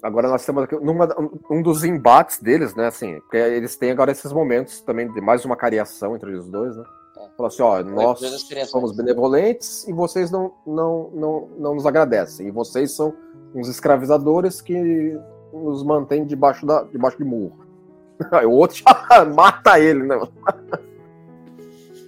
[0.01, 1.07] Agora nós temos aqui numa,
[1.49, 2.87] um dos embates deles, né?
[2.87, 6.75] Assim, porque eles têm agora esses momentos também de mais uma cariação entre os dois,
[6.75, 6.83] né?
[7.35, 8.19] Fala assim, ó, nós
[8.67, 12.47] somos benevolentes e vocês não, não, não, não nos agradecem.
[12.47, 13.13] E vocês são
[13.53, 15.17] uns escravizadores que
[15.53, 17.59] nos mantêm debaixo, da, debaixo de murro.
[18.31, 20.19] Aí o outro já mata ele, né?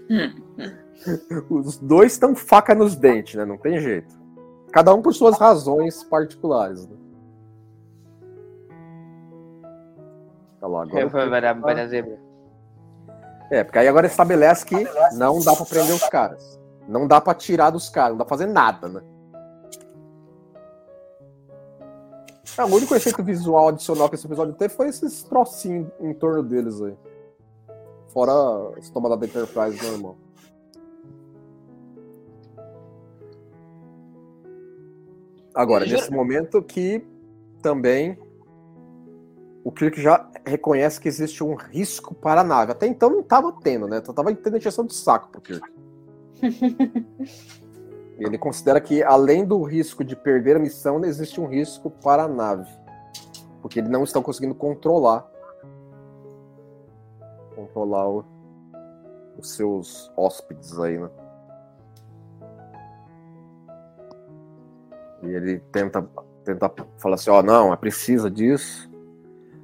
[1.50, 3.44] Os dois estão faca nos dentes, né?
[3.44, 4.14] Não tem jeito.
[4.72, 6.88] Cada um por suas razões particulares.
[6.88, 6.96] Né?
[10.62, 12.20] Olha lá, agora vai, dar- vai dar zebra.
[13.50, 14.76] É, porque aí agora estabelece que
[15.14, 16.60] não dá pra prender os caras.
[16.88, 19.02] Não dá pra tirar dos caras, não dá pra fazer nada, né?
[22.58, 26.44] É, o único efeito visual adicional que esse episódio teve foi esses trocinhos em torno
[26.44, 26.96] deles aí.
[28.10, 30.18] Fora as tomadas da Enterprise normal.
[35.54, 37.06] Agora, nesse momento que
[37.62, 38.18] também
[39.64, 42.72] o Kirk já reconhece que existe um risco para a nave.
[42.72, 44.02] Até então não estava tendo, né?
[44.02, 45.72] Tava tendo injeção de saco pro Kirk.
[48.18, 52.28] Ele considera que, além do risco de perder a missão, existe um risco para a
[52.28, 52.70] nave.
[53.62, 55.26] Porque eles não estão conseguindo controlar.
[57.56, 58.26] Controlar o-
[59.40, 61.10] os seus hóspedes aí, né?
[65.24, 66.08] E ele tenta,
[66.44, 68.91] tenta falar assim, ó, não, é precisa disso.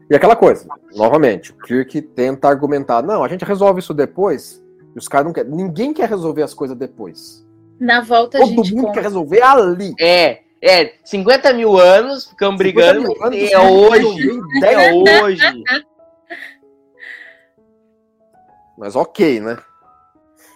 [0.09, 4.63] E aquela coisa, novamente, o Kirk tenta argumentar, não, a gente resolve isso depois.
[4.95, 5.51] E os caras não querem.
[5.51, 7.45] Ninguém quer resolver as coisas depois.
[7.79, 8.93] Na volta a Todo gente mundo conta.
[8.93, 9.93] quer resolver ali.
[9.99, 13.01] É, é, 50 mil anos, ficamos 50 brigando.
[13.01, 14.39] mil anos, é caras hoje.
[14.57, 15.63] É 10 hoje.
[18.77, 19.57] Mas ok, né?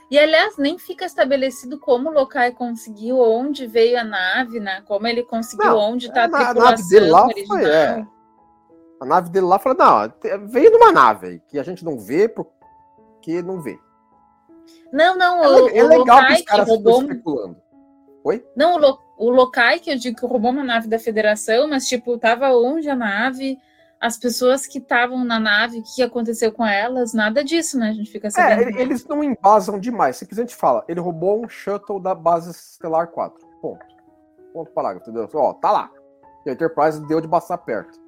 [0.09, 4.81] E aliás, nem fica estabelecido como o Lokai conseguiu, onde veio a nave, né?
[4.85, 7.47] Como ele conseguiu, Não, onde está é, a na- a nave tripulação dele lá original.
[7.57, 8.05] foi, é.
[9.01, 10.13] A nave dele lá falou, não,
[10.47, 13.77] veio numa nave que a gente não vê porque não vê.
[14.93, 17.01] Não, não, É, o, é o legal que Lokai os que caras roubou.
[17.01, 17.57] especulando.
[18.55, 21.87] Não, o, Lo, o Lokai que eu digo que roubou uma nave da Federação, mas
[21.87, 23.57] tipo, tava onde a nave,
[23.99, 27.89] as pessoas que estavam na nave, o que aconteceu com elas, nada disso, né?
[27.89, 28.61] A gente fica É, sabendo.
[28.69, 30.17] ele- eles não embasam demais.
[30.17, 33.43] Simplesmente fala, ele roubou um shuttle da base estelar 4.
[33.59, 33.83] Ponto.
[34.53, 35.27] Ponto parágrafo, entendeu?
[35.33, 35.89] Ó, tá lá.
[36.45, 37.99] E a Enterprise deu de passar perto.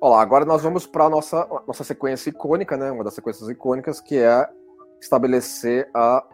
[0.00, 2.90] Ó lá, agora nós vamos para nossa nossa sequência icônica, né?
[2.90, 4.48] Uma das sequências icônicas que é
[5.00, 6.24] estabelecer a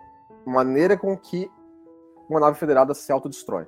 [0.44, 1.50] maneira com que
[2.28, 3.66] uma nave federada se autodestrói.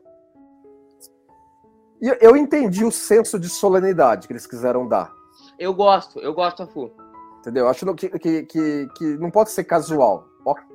[2.00, 5.12] E eu- entendi o senso de solenidade que eles quiseram dar.
[5.58, 6.90] Eu gosto, eu gosto, Afu.
[7.38, 7.68] Entendeu?
[7.68, 10.26] Acho que, que, que, que não pode ser casual.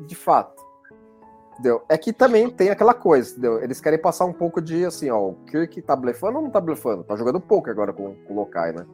[0.08, 0.64] De fato.
[1.54, 1.84] Entendeu?
[1.90, 3.62] É que também tem aquela coisa, entendeu?
[3.62, 6.62] Eles querem passar um pouco de assim, ó, o Kirk tá blefando ou não tá
[6.62, 7.04] blefando?
[7.04, 8.86] Tá jogando pouco agora com, com o Lokai, né?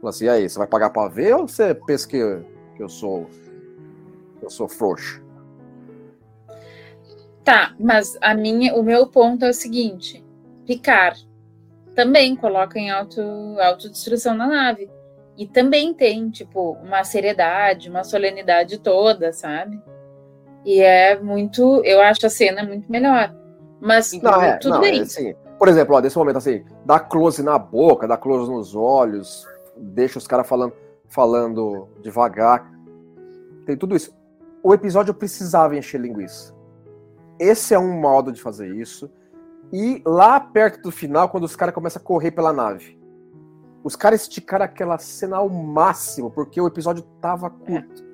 [0.00, 2.18] Fala assim, e aí, você vai pagar pra ver ou você pensa que,
[2.76, 3.28] que eu sou.
[4.42, 5.24] eu sou frouxo?
[7.44, 10.24] Tá, mas a minha, o meu ponto é o seguinte:
[10.66, 11.26] Picard
[11.96, 13.20] também coloca em auto,
[13.58, 14.90] autodestruição na nave.
[15.36, 19.80] E também tem, tipo, uma seriedade, uma solenidade toda, sabe?
[20.64, 21.82] E é muito.
[21.84, 23.34] Eu acho a cena muito melhor.
[23.80, 25.00] Mas Não, é, tudo não, bem.
[25.00, 25.34] é assim.
[25.58, 30.18] Por exemplo, ó, nesse momento assim, dá close na boca, dá close nos olhos, deixa
[30.18, 30.72] os caras falando,
[31.08, 32.70] falando devagar.
[33.64, 34.16] Tem tudo isso.
[34.62, 36.54] O episódio precisava encher linguiça.
[37.38, 39.10] Esse é um modo de fazer isso.
[39.72, 42.98] E lá perto do final, quando os caras começam a correr pela nave,
[43.82, 48.04] os caras esticaram aquela cena ao máximo, porque o episódio tava curto.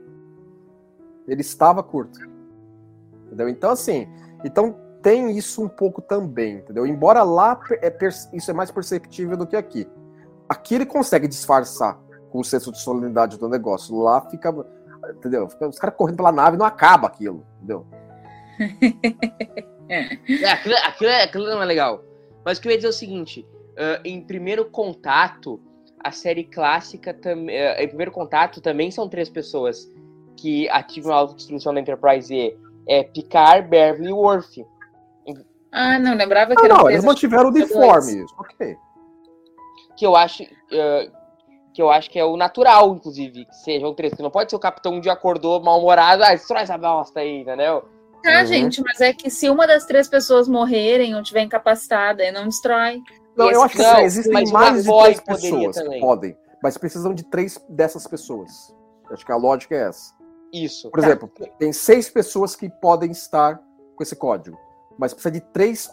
[1.26, 2.18] Ele estava curto.
[3.26, 3.48] Entendeu?
[3.48, 4.08] Então, assim,
[4.44, 6.86] então tem isso um pouco também, entendeu?
[6.86, 7.96] Embora lá é
[8.32, 9.88] isso é mais perceptível do que aqui.
[10.52, 11.98] Aqui ele consegue disfarçar
[12.30, 13.96] com o senso de solenidade do negócio.
[13.98, 14.54] Lá fica,
[15.16, 15.48] entendeu?
[15.48, 17.86] Fica- os caras correndo pela nave e não acaba aquilo, entendeu?
[19.88, 22.02] É, aquilo, aquilo, é- aquilo não é legal.
[22.44, 25.60] Mas o que eu ia dizer é o seguinte: ah, em primeiro contato,
[26.02, 27.54] a série clássica também.
[27.78, 29.86] em primeiro contato também são três pessoas
[30.36, 32.56] que ativam a autodestruição da Enterprise E.
[32.88, 34.64] É Picard, Beverly e Worf.
[35.70, 38.24] Ah, não, lembrava que Ah, era não, eles mantiveram o uniforme.
[38.38, 38.76] Ok.
[40.02, 40.42] Que eu acho.
[40.72, 41.22] ah,
[41.72, 44.12] que eu acho que é o natural, inclusive, que sejam três.
[44.12, 47.42] Que não pode ser o capitão um dia acordou mal-humorado, ah, destrói essa bosta aí,
[47.42, 47.84] entendeu?
[48.20, 48.46] Tá, Uhum.
[48.46, 52.48] gente, mas é que se uma das três pessoas morrerem ou tiver incapacitada, aí não
[52.48, 53.00] destrói.
[53.36, 56.76] Não, eu acho que não, existem mas o mais de três pessoas que podem, mas
[56.76, 58.74] precisam de três dessas pessoas.
[59.12, 60.12] Acho que a lógica é essa.
[60.52, 60.90] Isso.
[60.90, 61.06] Por Tá.
[61.06, 63.56] exemplo, tem seis pessoas que podem estar
[63.94, 64.58] com esse código,
[64.98, 65.88] mas precisa de três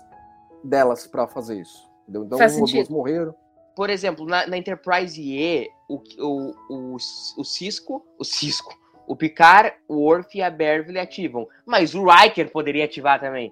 [0.63, 1.88] delas para fazer isso.
[2.04, 2.24] Entendeu?
[2.26, 3.36] Então, Faz ou duas morreram.
[3.80, 6.96] Por exemplo, na, na Enterprise E, o, o, o,
[7.38, 11.48] o Cisco, o Cisco, o Picard, o Worf e a Beverly ativam.
[11.65, 13.50] Mas o Riker poderia ativar também.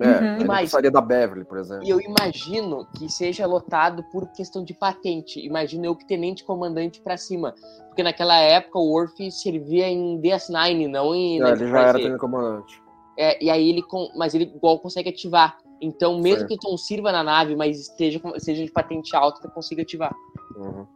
[0.00, 0.34] É, Uhum.
[0.38, 1.84] ele Mas- precisaria da Beverly, por exemplo.
[1.86, 5.38] E eu imagino que seja lotado por questão de patente.
[5.38, 7.54] Imagino eu que tenente comandante pra cima.
[7.86, 11.40] Porque naquela época o Worf servia em DS9, não em.
[11.40, 12.82] É, ele já era tenente comandante.
[13.16, 13.84] É, e aí ele.
[14.16, 15.56] Mas ele igual consegue ativar.
[15.84, 16.48] Então, mesmo Certo.
[16.48, 20.14] que tu não sirva na nave, mas esteja, seja de patente alta, tu consiga ativar.
[20.56, 20.86] Uhum.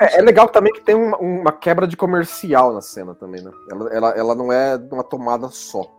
[0.00, 3.42] É, É, é legal também que tem uma, uma quebra de comercial na cena também,
[3.42, 3.50] né?
[3.70, 5.90] Ela, ela, ela não é uma tomada só.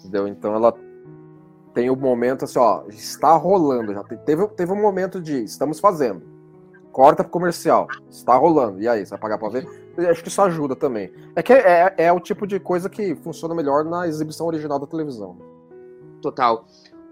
[0.00, 0.26] Entendeu?
[0.26, 0.74] Então ela
[1.72, 3.92] tem o momento assim, ó, está rolando.
[3.92, 6.22] Já te- teve, teve um momento de estamos fazendo.
[6.92, 7.88] Corta pro comercial.
[8.08, 8.80] Está rolando.
[8.80, 9.66] E aí, você vai pagar pra ver?
[9.96, 11.12] Eu acho que isso ajuda também.
[11.34, 14.86] É que é, é o tipo de coisa que funciona melhor na exibição original da
[14.86, 15.36] televisão.
[16.22, 16.64] Total.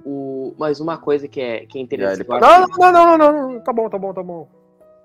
[0.05, 0.55] O...
[0.59, 2.29] Mas uma coisa que é, que é interessante.
[2.29, 4.49] não, não, não, não, não, tá bom, tá bom, tá bom.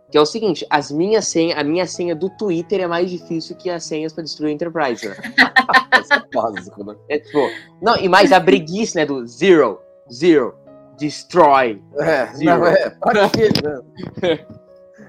[0.09, 3.57] Que é o seguinte, as minhas senha, a minha senha do Twitter é mais difícil
[3.57, 5.15] que as senhas pra destruir a Enterprise, né?
[6.01, 6.95] Isso é básico, né?
[7.09, 7.49] É tipo,
[7.81, 9.79] não, e mais a breguice, né, do zero,
[10.11, 10.55] zero,
[10.97, 11.81] destroy.
[11.99, 12.59] É, Zero.
[12.59, 14.45] não, é, pra quê, né?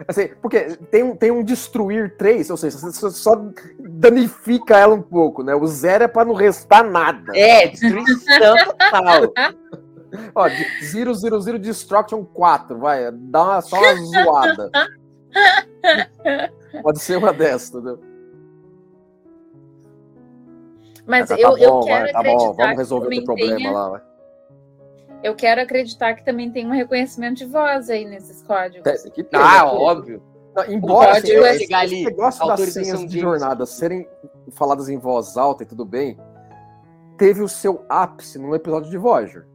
[0.07, 3.35] Assim, porque tem um, tem um destruir 3, ou seja, você só
[3.81, 5.55] danifica ela um pouco, né?
[5.55, 7.37] O zero é pra não restar nada.
[7.37, 9.33] É, destruição total.
[10.35, 14.71] Ó, de- zero, zero, zero, destruction 4, vai, dá uma, só uma zoada.
[16.83, 18.01] Pode ser uma dessas, entendeu?
[21.07, 23.89] Mas tá eu, eu bom, quero vai, tá bom, vamos resolver o problema tenha- lá,
[23.91, 24.01] vai.
[25.23, 28.91] Eu quero acreditar que também tem um reconhecimento de voz aí nesses códigos.
[29.13, 29.45] Que ter, né?
[29.45, 30.23] Ah, Pô, óbvio.
[30.55, 34.09] Não, Embora assim, código é esse, esse negócio das senhas de de- jornada serem
[34.53, 36.17] faladas em voz alta e tudo bem,
[37.17, 39.47] teve o seu ápice num episódio de Voyager.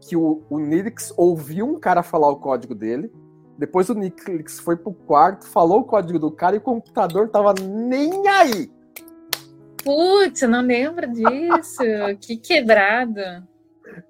[0.00, 3.12] Que o, o Nilix ouviu um cara falar o código dele,
[3.58, 7.54] depois o Nilix foi pro quarto, falou o código do cara e o computador tava
[7.60, 8.70] nem aí.
[9.84, 11.82] Putz, eu não lembro disso.
[12.20, 13.20] que quebrado.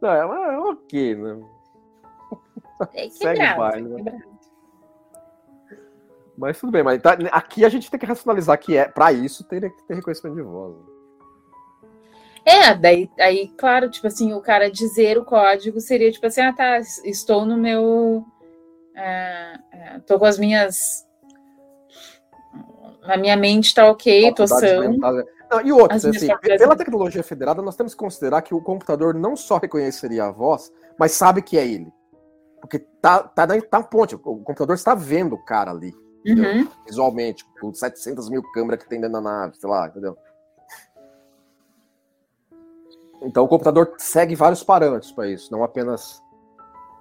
[0.00, 1.40] Não, é, é ok, né?
[2.94, 3.96] É Segue o baile, né?
[3.96, 4.32] quebrado.
[6.36, 9.44] Mas tudo bem, mas tá- aqui a gente tem que racionalizar que é para isso
[9.44, 10.74] teria que ter reconhecimento de voz.
[10.74, 10.82] né?
[12.44, 16.52] É, daí, aí, claro, tipo assim, o cara dizer o código seria tipo assim, ah,
[16.52, 18.24] tá, estou no meu.
[18.96, 21.06] é, tô com as minhas.
[23.02, 25.24] A minha mente tá ok, tô Faculdades sã.
[25.50, 29.12] Não, e outra, As assim, pela tecnologia federada, nós temos que considerar que o computador
[29.14, 31.92] não só reconheceria a voz, mas sabe que é ele.
[32.58, 35.92] Porque tá, tá, tá na ponte, o computador está vendo o cara ali,
[36.24, 36.68] Uhum.
[36.86, 40.16] visualmente, com 700 mil câmeras que tem dentro da nave, sei lá, entendeu?
[43.20, 46.22] Então o computador segue vários parâmetros para isso, não apenas,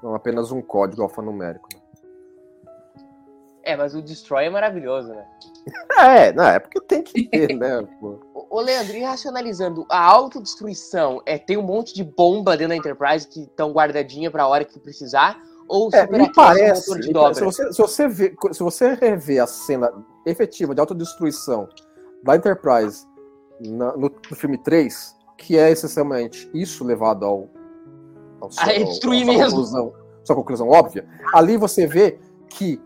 [0.03, 1.69] não apenas um código alfanumérico.
[3.63, 5.26] É, mas o Destroy é maravilhoso, né?
[6.00, 7.88] É, não, é porque tem que ter, né?
[8.02, 8.19] pô.
[8.50, 13.28] Ô, Leandro, e racionalizando, a autodestruição é tem um monte de bomba dentro da Enterprise
[13.28, 15.39] que estão guardadinha pra hora que precisar?
[15.67, 16.89] Ou É, me parece.
[16.89, 19.91] motor de me parece- Se você, se, você vê, se você rever a cena
[20.26, 21.69] efetiva de autodestruição
[22.24, 23.06] da Enterprise
[23.60, 27.47] na- no, no filme 3, que é essencialmente isso levado ao.
[28.41, 29.50] ao ao- destruir à sua mesmo.
[29.52, 29.93] Conclusão,
[30.26, 31.08] sua conclusão óbvia.
[31.34, 32.19] Ali você vê
[32.50, 32.82] que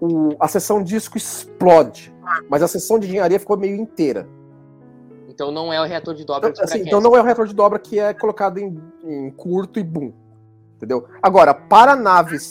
[0.00, 2.14] o- a seção disco explode,
[2.48, 4.28] mas a seção de engenharia ficou meio inteira.
[5.28, 7.46] Então não é o reator de dobra que Então, assim, então não é o reator
[7.46, 10.12] de dobra que é colocado em, em curto e boom.
[10.76, 11.06] Entendeu?
[11.22, 12.50] Agora, para naves,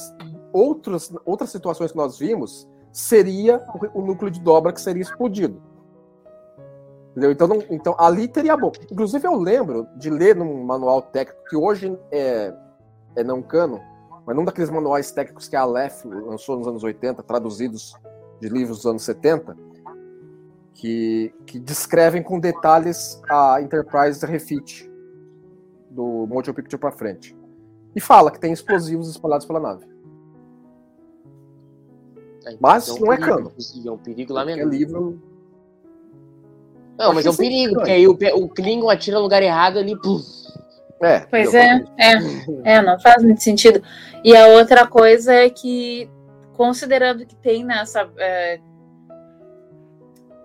[0.53, 3.61] outros, outras situações que nós vimos, seria
[3.93, 5.61] o, o núcleo de dobra que seria explodido.
[7.11, 7.31] Entendeu?
[7.31, 8.71] Então, não- então ali teria bom.
[8.91, 12.53] Inclusive, eu lembro de ler num manual técnico que hoje é,
[13.15, 13.81] é não cano,
[14.27, 17.93] mas num daqueles manuais técnicos que a Aleph lançou nos anos 80, traduzidos
[18.41, 19.55] de livros dos anos 70,
[20.73, 24.91] que, que descrevem com detalhes a Enterprise refit
[25.89, 27.35] do Motion Picture para frente.
[27.95, 29.87] E fala que tem explosivos espalhados pela nave.
[32.59, 33.47] Mas É um não é perigo, cano.
[33.49, 34.69] inclusive, É um perigo É lamentável.
[34.69, 35.21] livro.
[36.97, 38.13] Não, mas é um perigo, estranho.
[38.13, 40.25] porque aí o, o Klingon atira no lugar errado ali, puf.
[41.29, 41.73] Pois É.
[41.75, 41.93] entendeu?
[41.97, 43.81] é, é, é, não faz muito sentido.
[44.23, 46.09] E a outra coisa é que,
[46.55, 48.09] considerando que tem nessa.
[48.17, 48.59] é,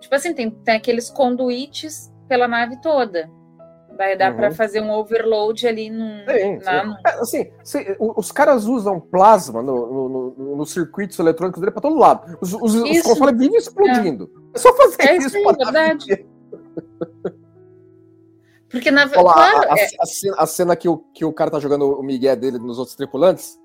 [0.00, 3.30] tipo assim, tem, tem aqueles conduítes pela nave toda.
[3.96, 4.36] Vai dar Uhum.
[4.38, 6.94] para fazer um overload ali num, Sim, na- sim.
[7.06, 11.82] É, assim, se- os caras usam plasma no, no, no- nos circuitos eletrônicos dele para
[11.82, 12.38] todo lado.
[12.40, 14.30] Os, os, os consoles vivem explodindo.
[14.54, 15.26] É, só fazer É isso.
[15.28, 16.26] isso nave verdade.
[18.72, 19.88] Porque na Olha lá, claro, a, a- é-
[20.38, 23.60] a cena, que, o, que o cara tá jogando o Miguel dele nos outros tripulantes,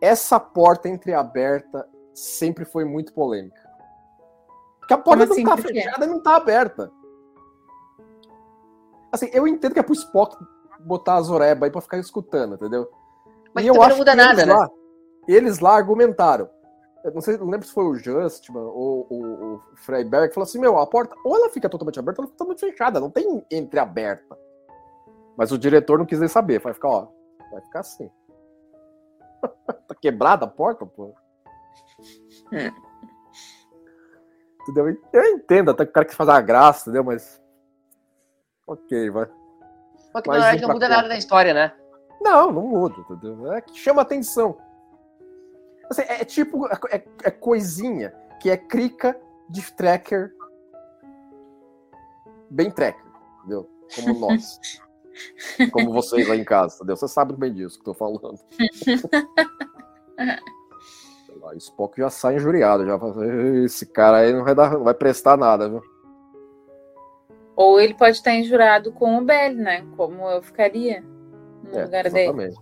[0.00, 3.60] essa porta entreaberta sempre foi muito polêmica.
[4.80, 5.44] Porque a porta Como assim?
[5.44, 5.80] não tá Por quê?
[5.82, 6.90] fechada e não tá aberta.
[9.12, 10.36] Assim, eu entendo que é pro Spock
[10.80, 12.88] botar a Zoreba aí pra ficar escutando, entendeu?
[13.54, 14.52] Mas e eu acho não muda que eles nada, né?
[14.54, 14.68] lá,
[15.26, 16.48] Eles lá argumentaram.
[17.04, 20.58] Eu não sei, não lembro se foi o Justman ou o, o Freiberg, falou assim:
[20.58, 23.44] meu, a porta ou ela fica totalmente aberta ou ela fica totalmente fechada, não tem
[23.50, 24.36] entreaberta.
[25.36, 27.08] Mas o diretor não quis nem saber, vai ficar, ó,
[27.52, 28.10] vai ficar assim.
[29.86, 31.14] tá quebrada a porta, pô.
[34.68, 34.98] Entendeu?
[35.12, 37.02] Eu entendo até que o cara quis fazer a graça, entendeu?
[37.02, 37.40] Mas.
[38.66, 39.26] Ok, vai.
[40.12, 40.96] Só que na verdade não muda conta.
[40.96, 41.74] nada da história, né?
[42.20, 43.50] Não, não muda, entendeu?
[43.52, 44.58] É que chama atenção.
[45.90, 49.18] Assim, é tipo, é, é- é coisinha que é crica
[49.48, 50.32] de tracker.
[52.50, 53.04] Bem tracker,
[53.40, 53.68] entendeu?
[53.94, 54.60] Como nós.
[55.72, 56.96] Como vocês lá em casa, entendeu?
[56.96, 58.38] Você sabe bem disso que eu tô falando.
[61.40, 62.98] Lá, Spock já sai injuriado, já
[63.64, 65.80] esse cara aí não vai, dar, não vai prestar nada, viu?
[67.54, 69.86] Ou ele pode estar injurado com o Bell, né?
[69.96, 71.00] Como eu ficaria
[71.62, 72.18] no É, lugar dele.
[72.20, 72.56] exatamente.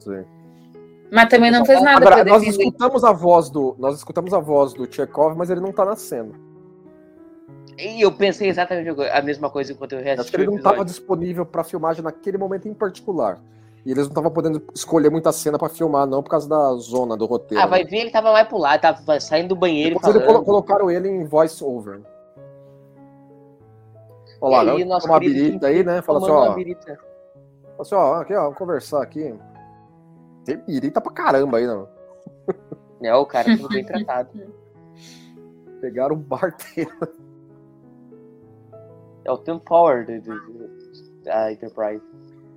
[0.00, 0.24] Sim.
[1.10, 2.64] Mas também não fez nada Agora, pra nós defender.
[2.64, 5.94] escutamos a voz do, nós escutamos a voz do Chekhov, mas ele não tá na
[5.96, 6.32] cena.
[7.78, 10.56] E eu pensei exatamente a mesma coisa enquanto eu Acho reassisti que o ele não
[10.56, 13.38] estava disponível para filmagem naquele momento em particular.
[13.84, 17.16] E eles não estavam podendo escolher muita cena para filmar, não, por causa da zona
[17.16, 17.62] do roteiro.
[17.62, 20.26] Ah, vai ver, ele tava mais pro lado, tava saindo do banheiro Depois falando.
[20.26, 22.00] colo- colocaram ele em voice over.
[24.40, 24.98] Olha lá, E aí, né?
[25.04, 26.02] uma birita aí, né?
[26.02, 26.62] Fala assim, ó, fala
[27.78, 29.34] assim, ó, aqui, ó, vamos conversar aqui.
[30.46, 31.86] Tem birita pra caramba aí, não.
[33.02, 34.30] É, o cara tudo bem tratado.
[35.82, 36.90] Pegaram o barteiro.
[39.24, 42.02] É o Tim Power da Enterprise.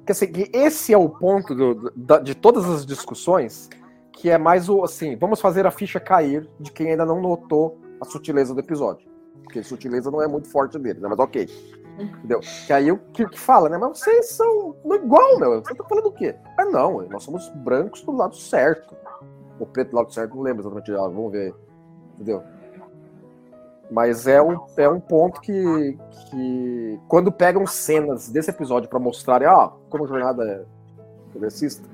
[0.06, 3.68] que assim, que esse é o ponto do- da- de todas as discussões,
[4.14, 7.78] que é mais o assim, vamos fazer a ficha cair de quem ainda não notou
[8.00, 9.10] a sutileza do episódio.
[9.44, 11.08] Porque sutileza não é muito forte dele, né?
[11.10, 11.48] Mas ok.
[11.98, 12.40] Entendeu?
[12.66, 13.78] Que aí o Kirk fala, né?
[13.78, 15.62] Mas vocês são igual, meu.
[15.62, 16.36] Você tá falando o quê?
[16.58, 18.96] Ah, não, nós somos brancos do lado certo.
[19.60, 20.92] O preto do lado certo, não lembro exatamente.
[20.92, 21.54] Ah, vamos ver.
[22.16, 22.44] Entendeu?
[23.92, 25.98] Mas é um, é um ponto que,
[26.30, 30.64] que quando pegam cenas desse episódio pra mostrarem, ah, como a jornada é
[31.32, 31.88] progressista,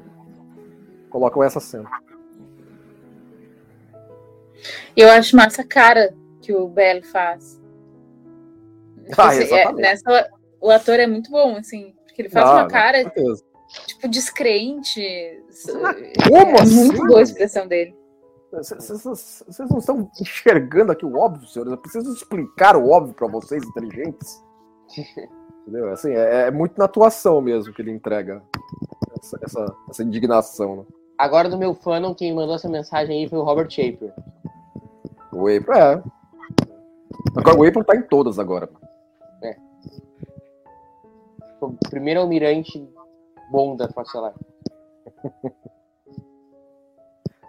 [1.09, 1.89] colocam essa cena.
[4.95, 7.61] Eu acho massa cara que o Bell faz.
[9.17, 10.29] Ah, Esse- é, nessa,
[10.61, 13.03] o ator é muito bom, assim, porque ele faz Ah, uma cara,
[13.87, 15.01] tipo, descrente.
[16.27, 16.75] Como é assim?
[16.85, 17.95] muito boa a expressão dele.
[18.51, 19.03] Vocês
[19.69, 21.71] não estão enxergando aqui o óbvio, senhores.
[21.73, 24.41] Eu preciso explicar o óbvio pra vocês, inteligentes.
[25.67, 25.91] Entendeu?
[25.91, 28.41] Assim, é, é muito na atuação mesmo que ele entrega
[29.19, 30.77] essa, essa, essa indignação.
[30.77, 30.83] Né?
[31.17, 34.13] Agora, no meu fandom, quem mandou essa mensagem aí foi o Robert Shaper.
[35.33, 36.03] O April, é.
[37.35, 38.69] Agora, o April tá em todas agora.
[41.61, 42.87] O primeiro almirante
[43.49, 44.33] bom da Força Estelar.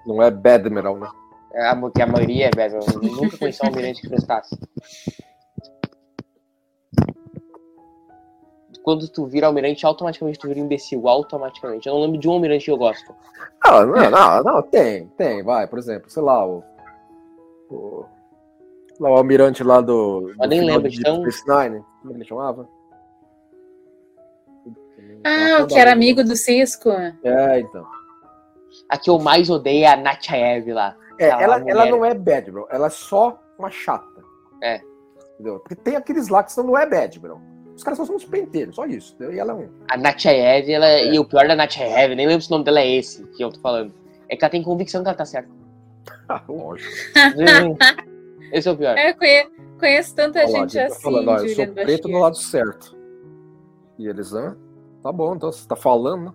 [0.06, 1.08] Não é Bad Admiral, né?
[1.52, 2.78] É, a- Que a maioria é velho.
[3.02, 4.56] Eu nunca conheci um almirante que prestasse.
[8.82, 11.08] Quando tu vira almirante, automaticamente tu vira imbecil.
[11.08, 11.88] Automaticamente.
[11.88, 13.12] Eu não lembro de um almirante que eu gosto.
[13.64, 16.62] Não, não, não, não, tem, tem, vai, por exemplo, sei lá, o.
[17.68, 18.04] O,
[19.02, 20.20] lá, o almirante lá do.
[20.20, 22.68] do Eu nem final lembro, de então- Space Nine, como ele chamava?
[25.24, 26.90] Ah, o que era amigo do Cisco.
[26.90, 27.84] É, então.
[28.88, 30.96] A que eu mais odeio é a Natchaev lá.
[31.18, 31.72] É, ela, mulher.
[31.72, 32.66] ela não é bad, bro.
[32.70, 34.04] Ela é só uma chata.
[34.62, 34.80] É.
[35.34, 35.58] Entendeu?
[35.60, 37.40] Porque tem aqueles lá que são, não é bad, bro.
[37.74, 39.14] Os caras só são uns penteiros, só isso.
[39.14, 39.34] Entendeu?
[39.34, 39.68] E ela é um.
[39.90, 41.12] A Natchaev, ela, É.
[41.12, 43.50] e o pior da Natchaev, nem lembro se o nome dela é esse que eu
[43.50, 43.92] tô falando.
[44.28, 45.50] É que ela tem convicção que ela tá certa.
[46.28, 46.90] Ah, lógico.
[48.52, 48.96] Esse é o pior.
[48.96, 51.66] É, eu conhe- conheço tanta Olha lá, gente gente tá assim, falando, ó, eu sou
[51.68, 52.96] preto do lado certo.
[53.98, 54.54] E eles, ah,
[55.02, 56.32] tá bom, então você tá falando, né?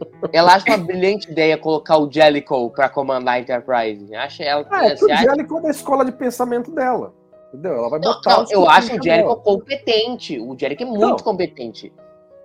[0.32, 4.12] Ela acha uma brilhante ideia colocar o Jellicoe pra comandar a Enterprise.
[4.14, 4.66] Acha ela.
[4.70, 7.14] Ah, é que o acha- Jellicoe é da escola de pensamento dela.
[7.48, 7.74] Entendeu?
[7.74, 9.36] Ela vai Não, botar não, os eu acho o dela.
[9.36, 10.40] competente.
[10.40, 11.16] O Jericho é muito Não.
[11.18, 11.92] competente.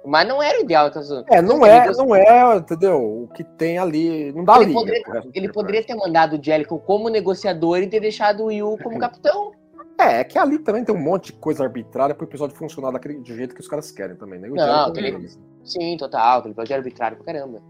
[0.09, 0.87] Mas não era o ideal.
[0.93, 3.23] eu- É, não é, não é, entendeu?
[3.23, 4.31] O que tem ali.
[4.33, 4.79] Não dá Ele liga.
[4.79, 8.77] poderia- do Ele poderia ter mandado o Jellicoe como negociador e ter deixado o Will
[8.81, 9.51] como capitão.
[9.99, 13.19] É, é que ali também tem um monte de coisa arbitrária pro episódio funcionar daquele
[13.19, 14.49] do jeito que os caras querem também, né?
[14.49, 15.29] O Não, aquele-
[15.63, 16.39] Sim, total.
[16.39, 17.61] Aquele episódio arbitrário pra caramba.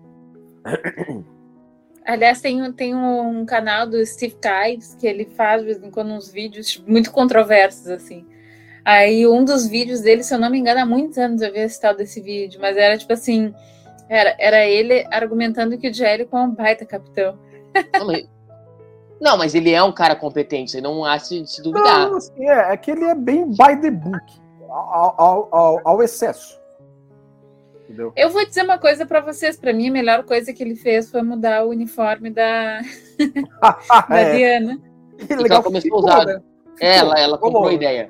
[2.05, 5.91] Aliás, tem, um- tem um canal do Steve Kives que ele faz de vez em
[5.91, 8.25] quando uns vídeos tipo, muito controversos, assim.
[8.84, 11.59] Aí um dos vídeos dele, se eu não me engano, há muitos anos eu vi
[11.59, 13.53] esse tal desse vídeo, mas era tipo assim,
[14.09, 17.38] era, era ele argumentando que o Jericho é um baita capitão.
[17.93, 18.30] Não mas...
[19.21, 20.71] não, mas ele é um cara competente.
[20.71, 22.09] Você não há se, se duvidar.
[22.09, 24.23] Não, assim, é, é que ele é bem by the book.
[24.67, 26.59] ao, ao, ao, ao excesso.
[27.84, 28.13] Entendeu?
[28.15, 29.57] Eu vou dizer uma coisa para vocês.
[29.57, 32.82] Para mim, a melhor coisa que ele fez foi mudar o uniforme da,
[34.09, 34.36] da é.
[34.36, 34.80] Diana.
[35.27, 36.25] Que legal, começou a usar.
[36.25, 36.41] Né?
[36.80, 38.09] Ela, ela comprou a ideia.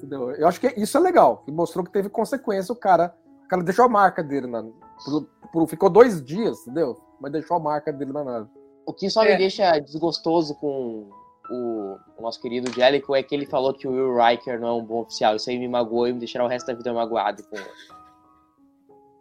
[0.00, 0.30] Entendeu?
[0.32, 2.72] Eu acho que isso é legal, que mostrou que teve consequência.
[2.72, 4.62] O cara, o cara deixou a marca dele na.
[5.04, 6.96] Por, por, ficou dois dias, entendeu?
[7.20, 8.48] Mas deixou a marca dele na nave.
[8.86, 9.32] O que só é.
[9.32, 11.10] me deixa desgostoso com
[11.50, 14.72] o, o, nosso querido Jellico é que ele falou que o Will Riker não é
[14.72, 15.36] um bom oficial.
[15.36, 17.56] Isso aí me magoou e me deixará o resto da vida magoado com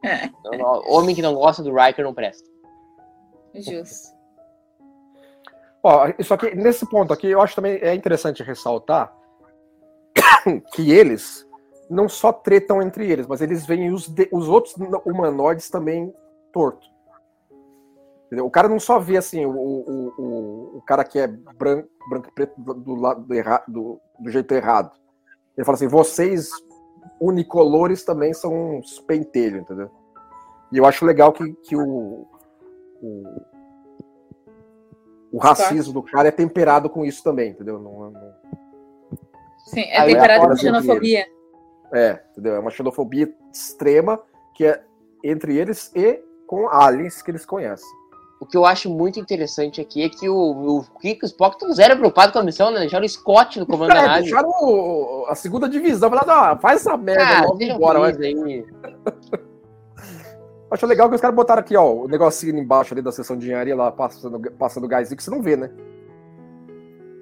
[0.01, 0.29] é.
[0.53, 2.47] Então, homem que não gosta do Riker não presta.
[3.53, 4.17] Justo.
[5.83, 9.13] Ó, isso aqui, nesse ponto aqui, eu acho também é interessante ressaltar
[10.73, 11.47] que eles
[11.89, 14.75] não só tretam entre eles, mas eles veem os, de, os outros
[15.05, 16.13] humanoides também
[16.53, 16.87] torto.
[18.27, 18.45] Entendeu?
[18.45, 22.27] O cara não só vê assim o, o, o, o cara que é branco, branco
[22.29, 23.35] e preto do, do lado do,
[23.67, 24.91] do, do jeito errado.
[25.57, 26.51] Ele fala assim: vocês
[27.19, 29.89] unicolores também são uns pentelhos, entendeu?
[30.71, 32.27] E eu acho legal que, que o,
[33.01, 33.23] o,
[35.31, 37.79] o racismo do cara é temperado com isso também, entendeu?
[37.79, 38.33] Não, não...
[39.65, 41.25] Sim, é temperado com xenofobia.
[41.93, 42.55] É, entendeu?
[42.55, 44.19] É uma xenofobia extrema
[44.55, 44.83] que é
[45.23, 47.87] entre eles e com aliens que eles conhecem.
[48.39, 51.55] O que eu acho muito interessante aqui é que o, o Kiko e o Spock
[51.55, 52.79] estão zero preocupados com a missão, né?
[52.79, 54.21] Deixaram o Scott no comando é, da nave.
[54.21, 58.05] Deixaram o, a segunda divisão, falaram, ah, faz essa merda, ah, logo embora.
[58.07, 58.65] Aí.
[60.71, 63.45] Acho legal que os caras botaram aqui, ó, o negocinho embaixo ali da seção de
[63.45, 65.71] engenharia, lá passando, passando gás que você não vê, né?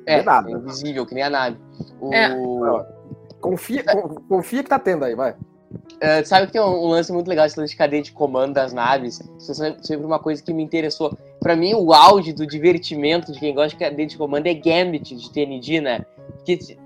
[0.08, 0.50] É, nada.
[0.50, 1.58] é invisível, que nem a nave.
[2.00, 2.14] O...
[2.14, 2.98] É.
[3.40, 3.84] Confia,
[4.28, 5.32] confia que tá tendo aí, vai.
[5.32, 8.54] Uh, sabe que tem um, um, lance muito legal esse lance de cadeia de comando
[8.54, 9.22] das naves.
[9.38, 11.16] Isso é sempre uma coisa que me interessou.
[11.40, 15.16] Para mim, o auge do divertimento de quem gosta de cadeia de comando é Gambit
[15.16, 16.06] de TND, né?
[16.38, 16.78] Porque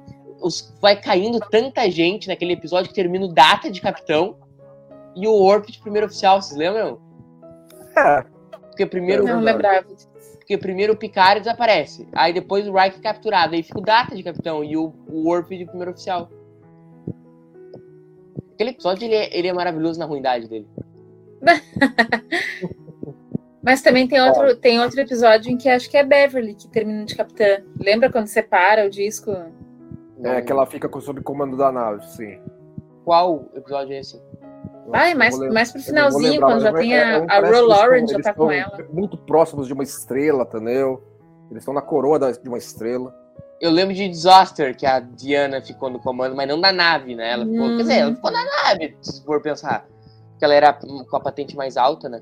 [0.42, 4.36] os, vai caindo tanta gente naquele episódio que termina o data de capitão
[5.16, 7.00] e o Warp de primeiro oficial, vocês lembram?
[7.96, 8.24] É.
[8.70, 9.26] Porque primeiro.
[9.26, 9.86] Não lembrava.
[10.52, 12.06] Porque primeiro o Picard desaparece.
[12.12, 13.56] Aí depois o Reich é capturado.
[13.56, 16.30] Aí fica o Data de capitão e o, o Warp de primeiro oficial.
[18.54, 20.68] Aquele episódio ele é, ele é maravilhoso na ruindade dele.
[23.64, 27.06] Mas também tem outro, tem outro episódio em que acho que é Beverly que termina
[27.06, 27.64] de capitã.
[27.80, 29.32] Lembra quando separa o disco?
[30.22, 32.38] É, que ela fica sob comando da nave, sim.
[33.06, 34.22] Qual episódio é esse?
[34.94, 38.20] Ai, mais, mais pro finalzinho, lembrar, quando já tem a, é, a Roll Lauren, já
[38.20, 38.78] tá com ela.
[38.92, 41.04] Muito próximos de uma estrela, entendeu?
[41.50, 43.14] Eles estão na coroa de uma estrela.
[43.60, 47.34] Eu lembro de Disaster, que a Diana ficou no comando, mas não da nave, né?
[47.34, 47.78] Ela ficou, hum.
[47.78, 49.86] Quer dizer, ela ficou na nave, se for pensar.
[50.32, 52.22] Porque ela era com a patente mais alta, né?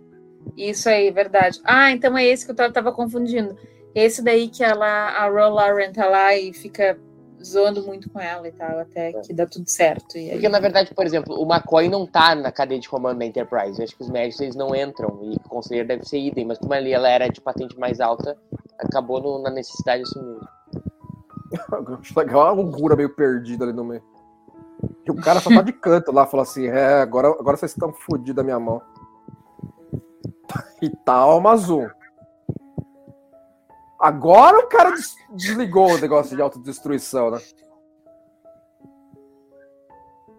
[0.57, 1.60] Isso aí, verdade.
[1.64, 3.55] Ah, então é esse que eu tava confundindo.
[3.95, 6.99] Esse daí que ela, a Roll Lauren tá lá e fica
[7.43, 9.21] zoando muito com ela e tal, até é.
[9.21, 10.17] que dá tudo certo.
[10.17, 10.31] Aí...
[10.31, 13.79] Porque, na verdade, por exemplo, o McCoy não tá na cadeia de comando da Enterprise.
[13.79, 16.57] Eu acho que os médicos eles não entram, e o conselheiro deve ser idem, mas
[16.57, 18.37] como ali ela era de patente mais alta,
[18.77, 20.39] acabou no, na necessidade de assumir.
[21.99, 24.03] acho legal a loucura meio perdida ali no meio.
[25.05, 27.91] E o cara só tá de canto lá, fala assim: é, agora, agora vocês estão
[27.91, 28.81] fodidos da minha mão.
[30.81, 31.87] E tal, mas um.
[34.00, 34.93] Agora o cara
[35.32, 37.41] desligou o negócio de autodestruição, né?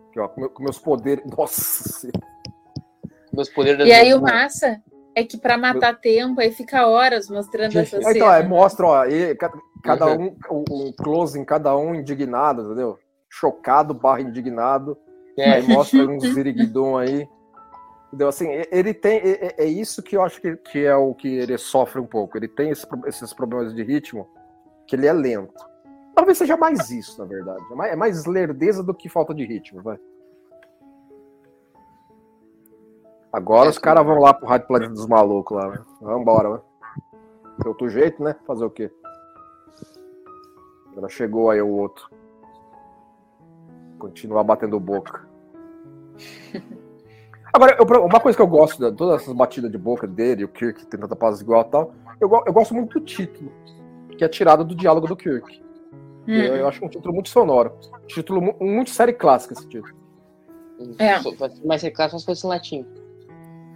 [0.09, 1.25] Aqui, ó, com, meus poderes.
[1.37, 2.11] Nossa
[3.33, 4.83] Meus poderes E aí o massa
[5.15, 6.01] é que para matar Meu...
[6.01, 8.17] tempo, aí fica horas mostrando essa então, cena.
[8.17, 9.37] Então, é, mostra, ó, aí,
[9.85, 12.99] cada um, um close em cada um indignado, entendeu?
[13.29, 14.97] Chocado barra indignado.
[15.39, 15.53] É.
[15.53, 17.29] Aí mostra um ziriguidum aí.
[18.11, 18.29] Entendeu?
[18.29, 19.19] Assim, ele tem.
[19.19, 22.37] É, é, isso que eu acho que, que é o que ele sofre um pouco.
[22.37, 24.29] Ele tem esse, esses problemas de ritmo,
[24.85, 25.65] que ele é lento.
[26.13, 27.65] Talvez seja mais isso, na verdade.
[27.71, 29.97] É mais, é mais lerdeza do que falta de ritmo, vai.
[33.33, 35.85] Agora é, os caras vão lá pro Rádio Planeta dos Malucos lá, né?
[36.01, 36.61] Vambora, né?
[37.61, 38.35] De outro jeito, né?
[38.45, 38.91] Fazer o quê?
[40.91, 42.11] Agora chegou aí o outro.
[44.01, 45.29] Continuar batendo boca.
[47.53, 50.49] Agora, eu, uma coisa que eu gosto de todas essas batidas de boca dele, o
[50.49, 53.51] Kirk tentando igual e tal, eu, eu, gosto muito do título,
[54.17, 55.63] que é tirado do diálogo do Kirk.
[56.29, 56.33] Hum.
[56.33, 57.73] Eu, eu, acho um título muito sonoro.
[58.07, 59.95] Título muito série clássica esse título.
[60.99, 61.15] É.
[61.65, 62.87] Mas série clássica se fosse em latim.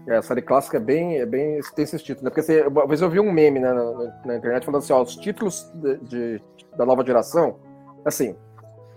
[0.07, 2.31] É, a série clássica é bem, é bem tem esses títulos, né?
[2.31, 5.03] Porque você, uma vez eu vi um meme né, na, na, internet falando assim, ó,
[5.03, 6.43] os títulos de, de,
[6.77, 7.57] da nova geração,
[8.05, 8.37] assim,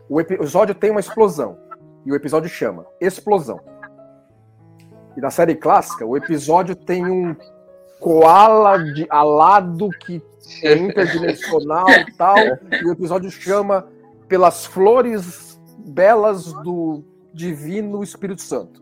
[0.09, 1.57] o episódio tem uma explosão,
[2.05, 3.59] e o episódio chama Explosão.
[5.18, 7.36] E na série clássica, o episódio tem um
[7.99, 10.22] koala de alado que
[10.63, 12.38] é interdimensional e tal.
[12.38, 13.88] E o episódio chama
[14.28, 17.03] Pelas Flores belas do
[17.34, 18.82] divino Espírito Santo.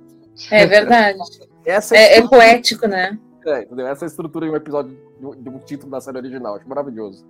[0.52, 1.18] É verdade.
[1.66, 3.18] Essa É, é estrutura- poético, né?
[3.46, 3.88] é, entendeu?
[3.88, 6.56] Essa é a estrutura em um episódio de- de um título da série original.
[6.56, 7.26] Acho maravilhoso.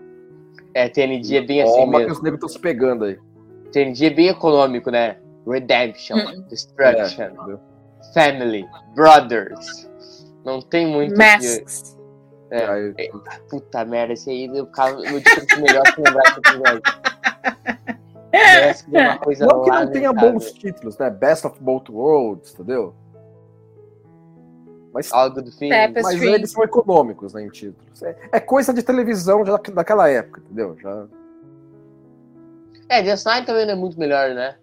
[0.73, 2.13] É, TND é bem assim uma que mesmo.
[2.13, 3.19] os negros estão se pegando aí.
[3.71, 5.17] TND é bem econômico, né?
[5.47, 6.43] Redemption, Hum.
[6.49, 7.59] Destruction, É, entendeu?
[8.15, 9.87] Family, Brothers.
[10.45, 11.13] Não tem muito.
[11.13, 11.95] que- Masks.
[12.49, 12.65] É.
[12.65, 12.93] Aí-
[13.49, 16.81] Puta merda, esse aí eu ficava no melhor que lembrar esse episódio.
[18.91, 21.09] Que uma coisa Não que não tenha bons títulos, né?
[21.09, 22.93] Best of Both Worlds, entendeu?
[24.93, 25.69] Mas, Algo do fim.
[25.69, 26.03] Tapestry.
[26.03, 28.01] mas eles são econômicos, né, em títulos.
[28.01, 30.77] É, é coisa de televisão já daquela época, entendeu?
[30.81, 31.05] Já...
[32.87, 34.55] É, The Sign também não é muito melhor, né?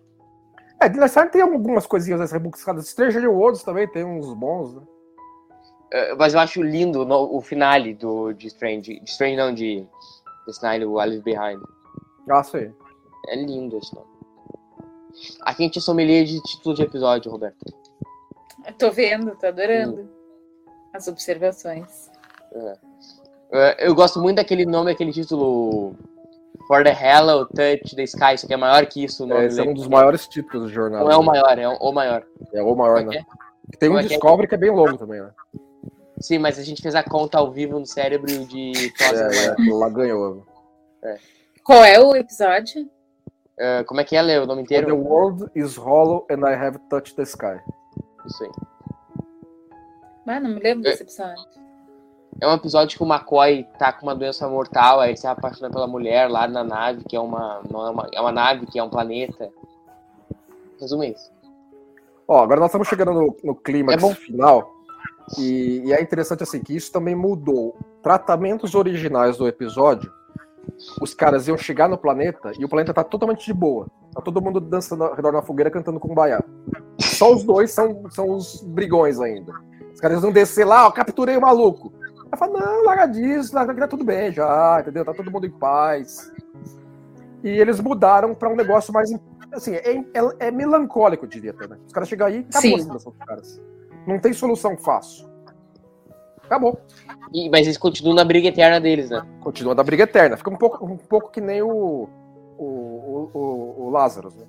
[0.83, 2.89] É, Dinosaur tem algumas coisinhas assim, rebuscadas.
[2.89, 4.83] Stranger Worlds também tem uns bons, né?
[5.93, 8.99] É, Mas eu acho lindo no- o finale do, de Strange.
[9.01, 9.87] De Strange não, de
[10.47, 11.61] The Sign, o I Live Behind.
[12.31, 12.73] Ah, sei.
[13.29, 14.07] É lindo esse nome.
[15.43, 17.59] Aqui a gente é sommelier de título de episódio, Roberto.
[18.67, 20.09] Eu tô vendo, tô adorando
[20.95, 22.11] as observações.
[23.53, 25.95] É, Eu gosto muito daquele nome, aquele título
[26.67, 29.27] For the Hello Touch the Sky, isso aqui é maior que isso.
[29.27, 31.05] O É, esse é um dos maiores títulos do jornal.
[31.05, 31.27] Não é o né?
[31.27, 32.25] maior, é o o maior.
[32.53, 33.25] É o maior, é né?
[33.71, 34.17] que Tem um Como é que é?
[34.17, 35.31] Discovery que é bem longo também, né?
[36.21, 39.57] Sim, mas a gente fez a conta ao vivo no cérebro de É, maior.
[39.59, 40.47] é, lá ganhou.
[41.65, 42.89] Qual é o episódio?
[43.59, 44.97] É, como é que é, Lê, o nome The inteiro?
[44.97, 47.59] world is hollow and I have touched the sky.
[48.27, 48.51] Isso aí.
[50.29, 51.43] Ah, não me lembro desse episódio.
[52.41, 55.71] É um episódio que o McCoy tá com uma doença mortal, aí ele se apaixona
[55.71, 58.79] pela mulher lá na nave, que é uma, não é uma, é uma nave, que
[58.79, 59.51] é um planeta.
[60.81, 61.31] Resume isso.
[62.27, 64.73] Ó, agora nós estamos chegando no, no clímax É final.
[65.39, 67.77] E, e é interessante assim que isso também mudou.
[68.03, 70.13] Tratamentos originais do episódio,
[71.01, 73.87] os caras iam chegar no planeta e o planeta tá totalmente de boa.
[74.15, 76.43] Tá todo mundo dançando ao redor da fogueira cantando com baiá.
[77.01, 79.53] Só os dois são, são os brigões ainda.
[79.93, 81.93] Os caras vão descer lá, ó, capturei o maluco.
[82.33, 85.05] Aí fala, não, larga disso, larga que tá tudo bem já, entendeu?
[85.05, 86.33] Tá todo mundo em paz.
[87.45, 89.13] E eles mudaram pra um negócio mais.
[89.53, 91.77] Assim, é, é, é melancólico, eu diria até, né?
[91.87, 92.75] Os caras chegam aí e acabou Sim.
[92.75, 93.61] a situação dos caras.
[94.07, 95.29] Não tem solução fácil.
[96.43, 96.81] Acabou.
[97.35, 99.23] E- mas eles continuam na briga eterna deles, né?
[99.41, 100.37] Continua da briga eterna.
[100.39, 102.09] Fica um pouco, um pouco que nem o,
[102.59, 104.47] o, o, o, o Lazarus, né?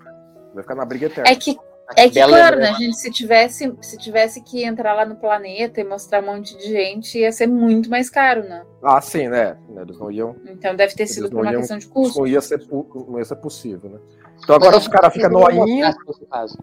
[0.54, 1.30] Vai ficar na briga eterna.
[1.30, 1.58] É que,
[1.96, 2.98] é que claro, né, gente?
[2.98, 7.20] Se tivesse, se tivesse que entrar lá no planeta e mostrar um monte de gente,
[7.20, 8.64] ia ser muito mais caro, né?
[8.82, 9.58] Ah, sim, né?
[9.76, 10.36] Eles não iam.
[10.48, 12.20] Então deve ter sido por uma iam- questão de custo.
[12.20, 14.00] Não ia ser, não ia ser possível, né?
[14.44, 15.96] Então agora os caras ficam noinha,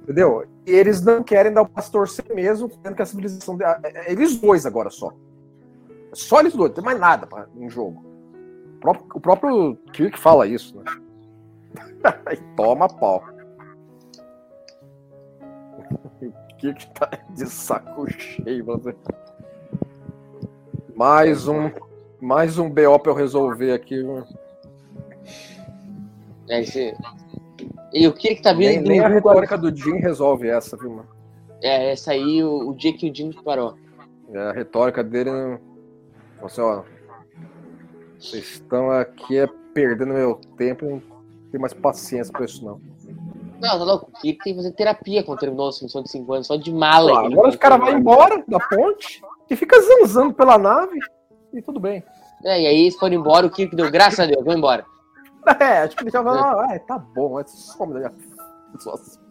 [0.02, 0.46] entendeu?
[0.66, 3.56] E eles não querem dar o passo torcer mesmo, tendo que a civilização.
[3.56, 5.12] de- é- é Eles dois agora só.
[6.12, 8.04] É Só eles dois, não tem mais nada pra, em jogo.
[8.76, 10.84] O próprio, o próprio Kirk fala isso, né?
[12.32, 13.22] e toma pau.
[16.60, 18.94] O Kirk tá de saco cheio, você.
[20.94, 21.70] Mais um.
[22.20, 24.04] Mais um BO pra eu resolver aqui.
[26.50, 26.94] É, esse...
[27.94, 30.76] E o que que tá Nem, vindo nem a do retórica do Jim resolve essa,
[30.76, 31.08] viu, mano?
[31.62, 33.74] É, essa aí, o, o dia que o Jim parou.
[34.30, 35.30] É, A retórica dele.
[35.30, 35.58] não-
[36.42, 36.82] Assim, ó.
[38.18, 40.84] Vocês estão aqui é perdendo meu tempo.
[40.90, 41.00] Não
[41.50, 42.78] tenho mais paciência pra isso, não.
[43.60, 44.10] Não, tá louco.
[44.10, 47.20] O Kirk tem que fazer terapia quando terminou a de 5 anos, só de mala.
[47.20, 50.98] Ah, agora os caras vão vai embora da ponte e fica zanzando pela nave
[51.52, 52.02] e tudo bem.
[52.44, 54.84] É, e aí eles foram embora, o Kirk deu graças a Deus, vão embora.
[55.58, 58.30] É, acho que ele já vai lá, ah, tá bom, é some da minha.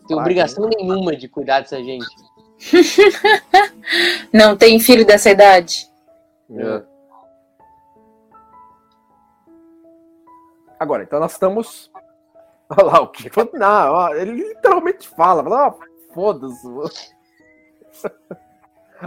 [0.07, 2.07] Tem obrigação nenhuma de cuidar dessa gente.
[4.33, 5.87] Não tem filho dessa idade?
[6.51, 6.81] É.
[10.79, 11.88] Agora, então nós estamos.
[12.69, 13.31] Olha lá o que?
[13.53, 15.73] Não, ó, ele literalmente fala, fala, ó,
[16.13, 16.67] foda-se.
[16.67, 16.89] mano."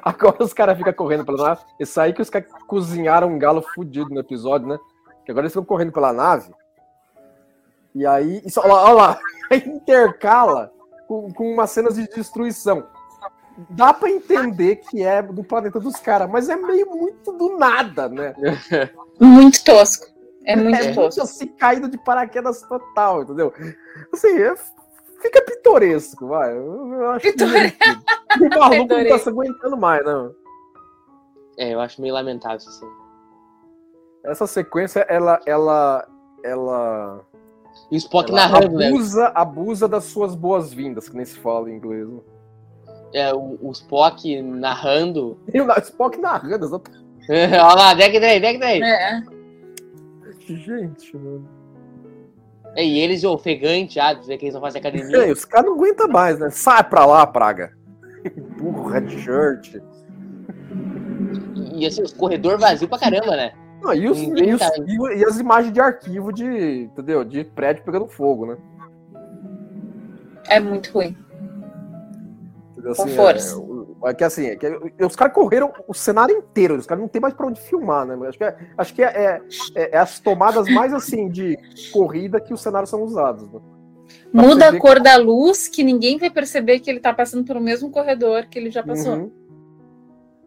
[0.03, 1.61] Agora os caras ficam correndo pela nave.
[1.79, 4.79] Isso aí que os caras cozinharam um galo fudido no episódio, né?
[5.25, 6.51] Que agora eles ficam correndo pela nave.
[7.95, 8.41] E aí.
[8.45, 9.21] Isso, olha lá, olha lá.
[9.67, 10.73] Intercala
[11.07, 12.87] com, com umas cenas de destruição.
[13.69, 18.09] Dá pra entender que é do planeta dos caras, mas é meio muito do nada,
[18.09, 18.35] né?
[19.21, 20.07] Muito tosco.
[20.45, 21.01] É muito É tosco.
[21.01, 23.53] muito assim, caído de paraquedas total, entendeu?
[24.12, 24.55] Assim, é-
[25.20, 26.53] fica pitoresco, vai.
[26.57, 27.78] Eu, eu acho Pitore- que
[28.57, 30.34] o maluco não tá se aguentando mais, não.
[31.59, 32.86] É, eu acho meio lamentável isso assim.
[34.24, 36.09] Essa sequência, ela, ela,
[36.45, 37.20] ela,
[37.90, 38.88] E o Spock ela narrando, né?
[38.88, 42.09] abusa, abusa das suas boas-vindas, que nem se fala em inglês.
[42.09, 42.20] né?
[43.14, 45.38] É, o, o Spock narrando.
[45.53, 47.03] E o Spock narrando, exatamente.
[47.30, 48.82] Olha lá, deck daí, deck daí.
[48.82, 49.20] É.
[50.57, 51.48] Gente, mano.
[52.74, 55.16] É, e eles ofegante, ah, dizer que eles não fazem academia.
[55.26, 56.48] Ei, os caras não aguentam mais, né?
[56.50, 57.72] Sai pra lá, praga.
[58.59, 59.76] Burro, red shirt.
[61.74, 63.53] E assim, os corredor vazio pra caramba, né?
[63.82, 64.70] Não, e, os- e os- tá-
[65.16, 67.24] e- as imagens de arquivo de, entendeu?
[67.24, 68.57] De prédio pegando fogo, né?
[70.48, 71.16] É muito ruim.
[72.72, 72.94] Entendeu?
[72.94, 73.57] Com Assim, força.
[73.57, 73.59] É,
[74.05, 74.66] é que assim, é que
[75.05, 78.16] os caras correram o cenário inteiro, os caras não tem mais pra onde filmar, né?
[78.28, 79.40] Acho que, é, acho que é, é-
[79.76, 81.57] é- é as tomadas mais assim de
[81.92, 83.50] corrida que os cenários são usados.
[83.53, 83.61] Né?
[84.32, 87.90] Muda a cor da luz que ninguém vai perceber que ele tá passando pelo mesmo
[87.90, 89.14] corredor que ele já passou.
[89.14, 89.30] Uhum.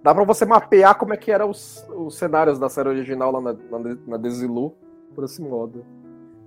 [0.03, 3.41] Dá pra você mapear como é que eram os, os cenários da série original lá
[3.41, 4.75] na, na, na Desilu,
[5.15, 5.83] por esse modo.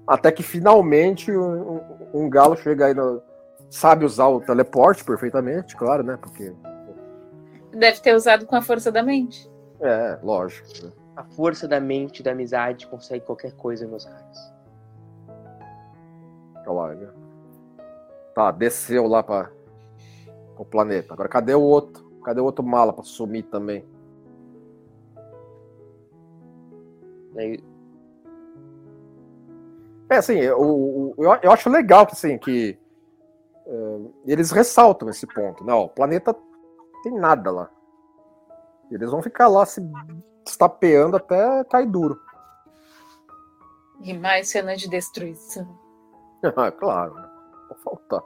[0.07, 1.81] Até que finalmente um, um-
[2.15, 3.21] um galo chega aí, no-
[3.69, 6.17] sabe usar o teleporte perfeitamente, claro, né?
[6.21, 6.53] Porque
[7.79, 9.49] Deve ter usado com a força da mente.
[9.81, 10.69] é, lógico.
[10.87, 10.93] né?
[11.17, 14.53] A força da mente e da amizade consegue qualquer coisa, meus caros.
[16.67, 17.09] Olha lá, né?
[18.35, 19.51] Tá, desceu lá para
[20.57, 21.13] o planeta.
[21.13, 22.09] Agora cadê o outro?
[22.25, 23.85] Cadê o outro mala pra sumir também?
[27.35, 27.63] Daí,
[30.11, 32.79] É assim, eu, eu, eu acho legal que assim que
[33.67, 35.65] é, eles ressaltam esse ponto.
[35.65, 36.35] Não, o planeta
[37.03, 37.71] tem nada lá.
[38.91, 39.81] Eles vão ficar lá se
[40.47, 42.21] estapeando até cair duro.
[44.01, 45.67] E mais cenas de destruição.
[46.57, 47.29] Ah, claro, né?
[47.69, 48.23] Não faltar.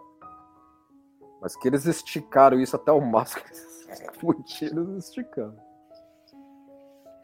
[1.40, 5.56] Mas que eles esticaram isso até o máximo que eles podiam, eles esticaram.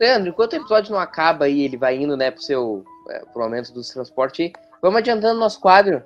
[0.01, 3.43] Leandro, enquanto o episódio não acaba e ele vai indo, né, pro seu é, pro
[3.43, 6.03] momento do transporte, aí, vamos adiantando nosso quadro.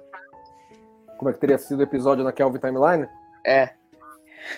[1.18, 3.08] Como é que teria sido o episódio na Kelvin Timeline?
[3.46, 3.74] É.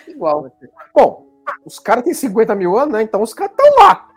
[0.07, 0.51] Igual.
[0.93, 1.27] Bom,
[1.65, 3.01] os caras têm 50 mil anos, né?
[3.01, 4.09] Então os caras estão lá.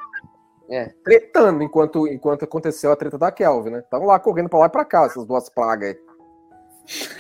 [0.70, 0.92] É.
[1.02, 3.78] Tretando enquanto, enquanto aconteceu a treta da Kelvin, né?
[3.78, 5.98] Estão lá correndo pra lá e pra cá, essas duas pragas aí.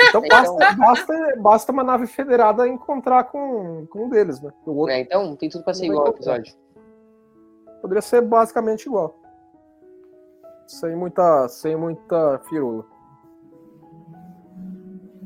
[0.08, 4.52] Então basta, basta, basta uma nave federada encontrar com, com um deles, né?
[4.66, 6.54] O outro É, então tem tudo pra ser igual o episódio.
[7.80, 9.18] poderia ser basicamente igual.
[10.66, 12.84] Sem muita, sem muita firula.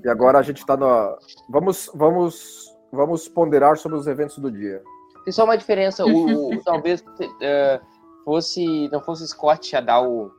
[0.05, 1.17] E agora a gente tá na.
[1.49, 4.83] Vamos, vamos, vamos ponderar sobre os eventos do dia.
[5.25, 6.05] Tem só uma diferença.
[6.05, 7.03] O, o- talvez
[7.41, 7.81] eh,
[8.25, 8.89] fosse.
[8.91, 10.31] Não fosse Scott a dar o.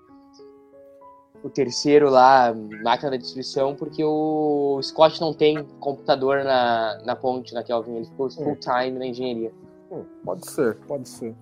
[1.44, 7.54] O terceiro lá, máquina da destruição, porque o Scott não tem computador na, na ponte,
[7.54, 7.98] na Kelvin.
[7.98, 9.52] Ele ficou full time na engenharia.
[9.92, 11.36] Hum, pode ser, pode ser.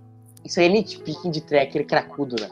[0.43, 2.49] Isso aí é nitpicking de tracker cracudo, né?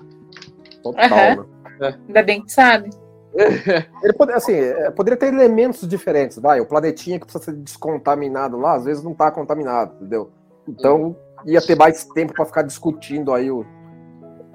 [0.83, 1.45] Total, Aham.
[1.79, 1.99] né?
[2.07, 2.91] Ainda bem que sabe.
[4.03, 6.59] Ele pode, assim, é, poderia ter elementos diferentes, vai.
[6.59, 10.31] O planetinha que precisa ser descontaminado lá, às vezes não tá contaminado, entendeu?
[10.67, 11.15] Então
[11.45, 13.65] ia ter mais tempo pra ficar discutindo aí o.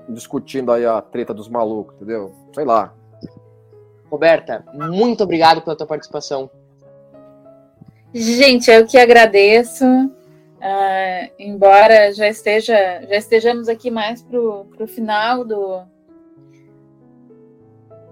[0.09, 2.33] Discutindo aí a treta dos malucos, entendeu?
[2.55, 2.93] Sei lá.
[4.11, 6.51] Roberta, muito obrigado pela tua participação.
[8.12, 9.85] Gente, eu que agradeço.
[10.61, 12.75] Ah, embora já esteja,
[13.09, 15.83] já estejamos aqui mais pro, pro final do,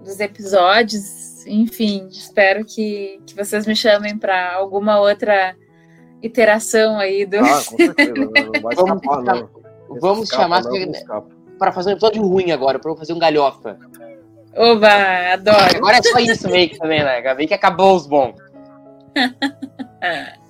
[0.03, 5.55] dos episódios, enfim, espero que, que vocês me chamem para alguma outra
[6.21, 7.37] iteração aí do.
[7.37, 8.13] Ah, com certeza.
[8.13, 8.31] Não
[8.61, 9.49] vai Vamos escapar, não.
[9.99, 10.63] Vamos Escapa, chamar
[11.59, 13.77] para fazer um episódio ruim agora, para eu fazer um galhofa.
[14.55, 14.87] Oba,
[15.33, 15.77] adoro.
[15.77, 17.33] Agora é só isso meio que também, né?
[17.33, 18.35] Meio que acabou os bons.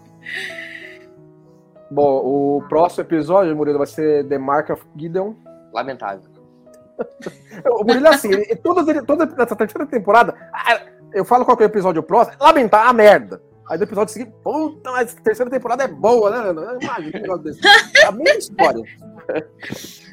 [1.92, 5.34] Bom, o próximo episódio, Murilo, vai ser The Mark of Gideon.
[5.72, 6.33] Lamentável.
[7.66, 10.82] O Murilo é assim, ele, todas, ele, toda essa terceira temporada, ah,
[11.14, 13.42] eu falo qual que é o episódio próximo, lamentar a merda.
[13.70, 16.52] Aí no episódio seguinte, puta, mas a terceira temporada é boa, né?
[16.52, 17.60] Não Imagina um negócio desse.
[17.98, 18.84] É a mesma história.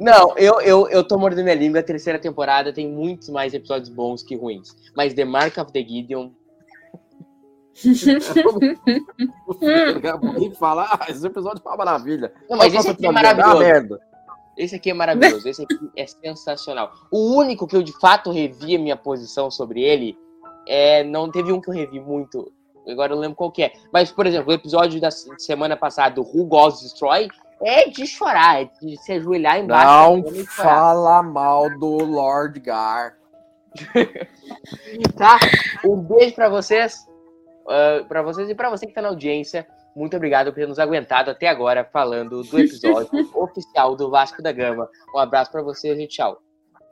[0.00, 1.80] Não, eu, eu, eu tô mordendo a língua.
[1.80, 4.74] A terceira temporada tem muitos mais episódios bons que ruins.
[4.96, 6.30] Mas The Mark of the Gideon.
[10.22, 12.32] Alguém fala, ah, esse episódio foi uma maravilha.
[12.48, 13.10] Não, mas esse que aqui é é?
[13.10, 14.00] Ah, maravilhoso.
[14.56, 15.48] Esse aqui é maravilhoso.
[15.48, 16.92] Esse aqui é sensacional.
[17.10, 20.18] O único que eu de fato revi a minha posição sobre ele
[20.66, 21.04] é.
[21.04, 22.50] Não teve um que eu revi muito.
[22.88, 23.72] Agora eu lembro qual que é.
[23.92, 27.28] Mas, por exemplo, o episódio da semana passada Who Goes Destroy
[27.60, 29.86] é de chorar, é de se ajoelhar embaixo.
[29.86, 30.46] Não chorar.
[30.46, 33.16] fala mal do Lord Gar.
[35.16, 35.38] Tá?
[35.84, 37.06] Um beijo pra vocês.
[37.68, 39.66] ah, pra vocês e pra você que tá na audiência.
[39.96, 44.52] Muito obrigado por ter nos aguentado até agora falando do episódio oficial do Vasco da
[44.52, 44.90] Gama.
[45.14, 46.45] Um abraço pra vocês e tchau.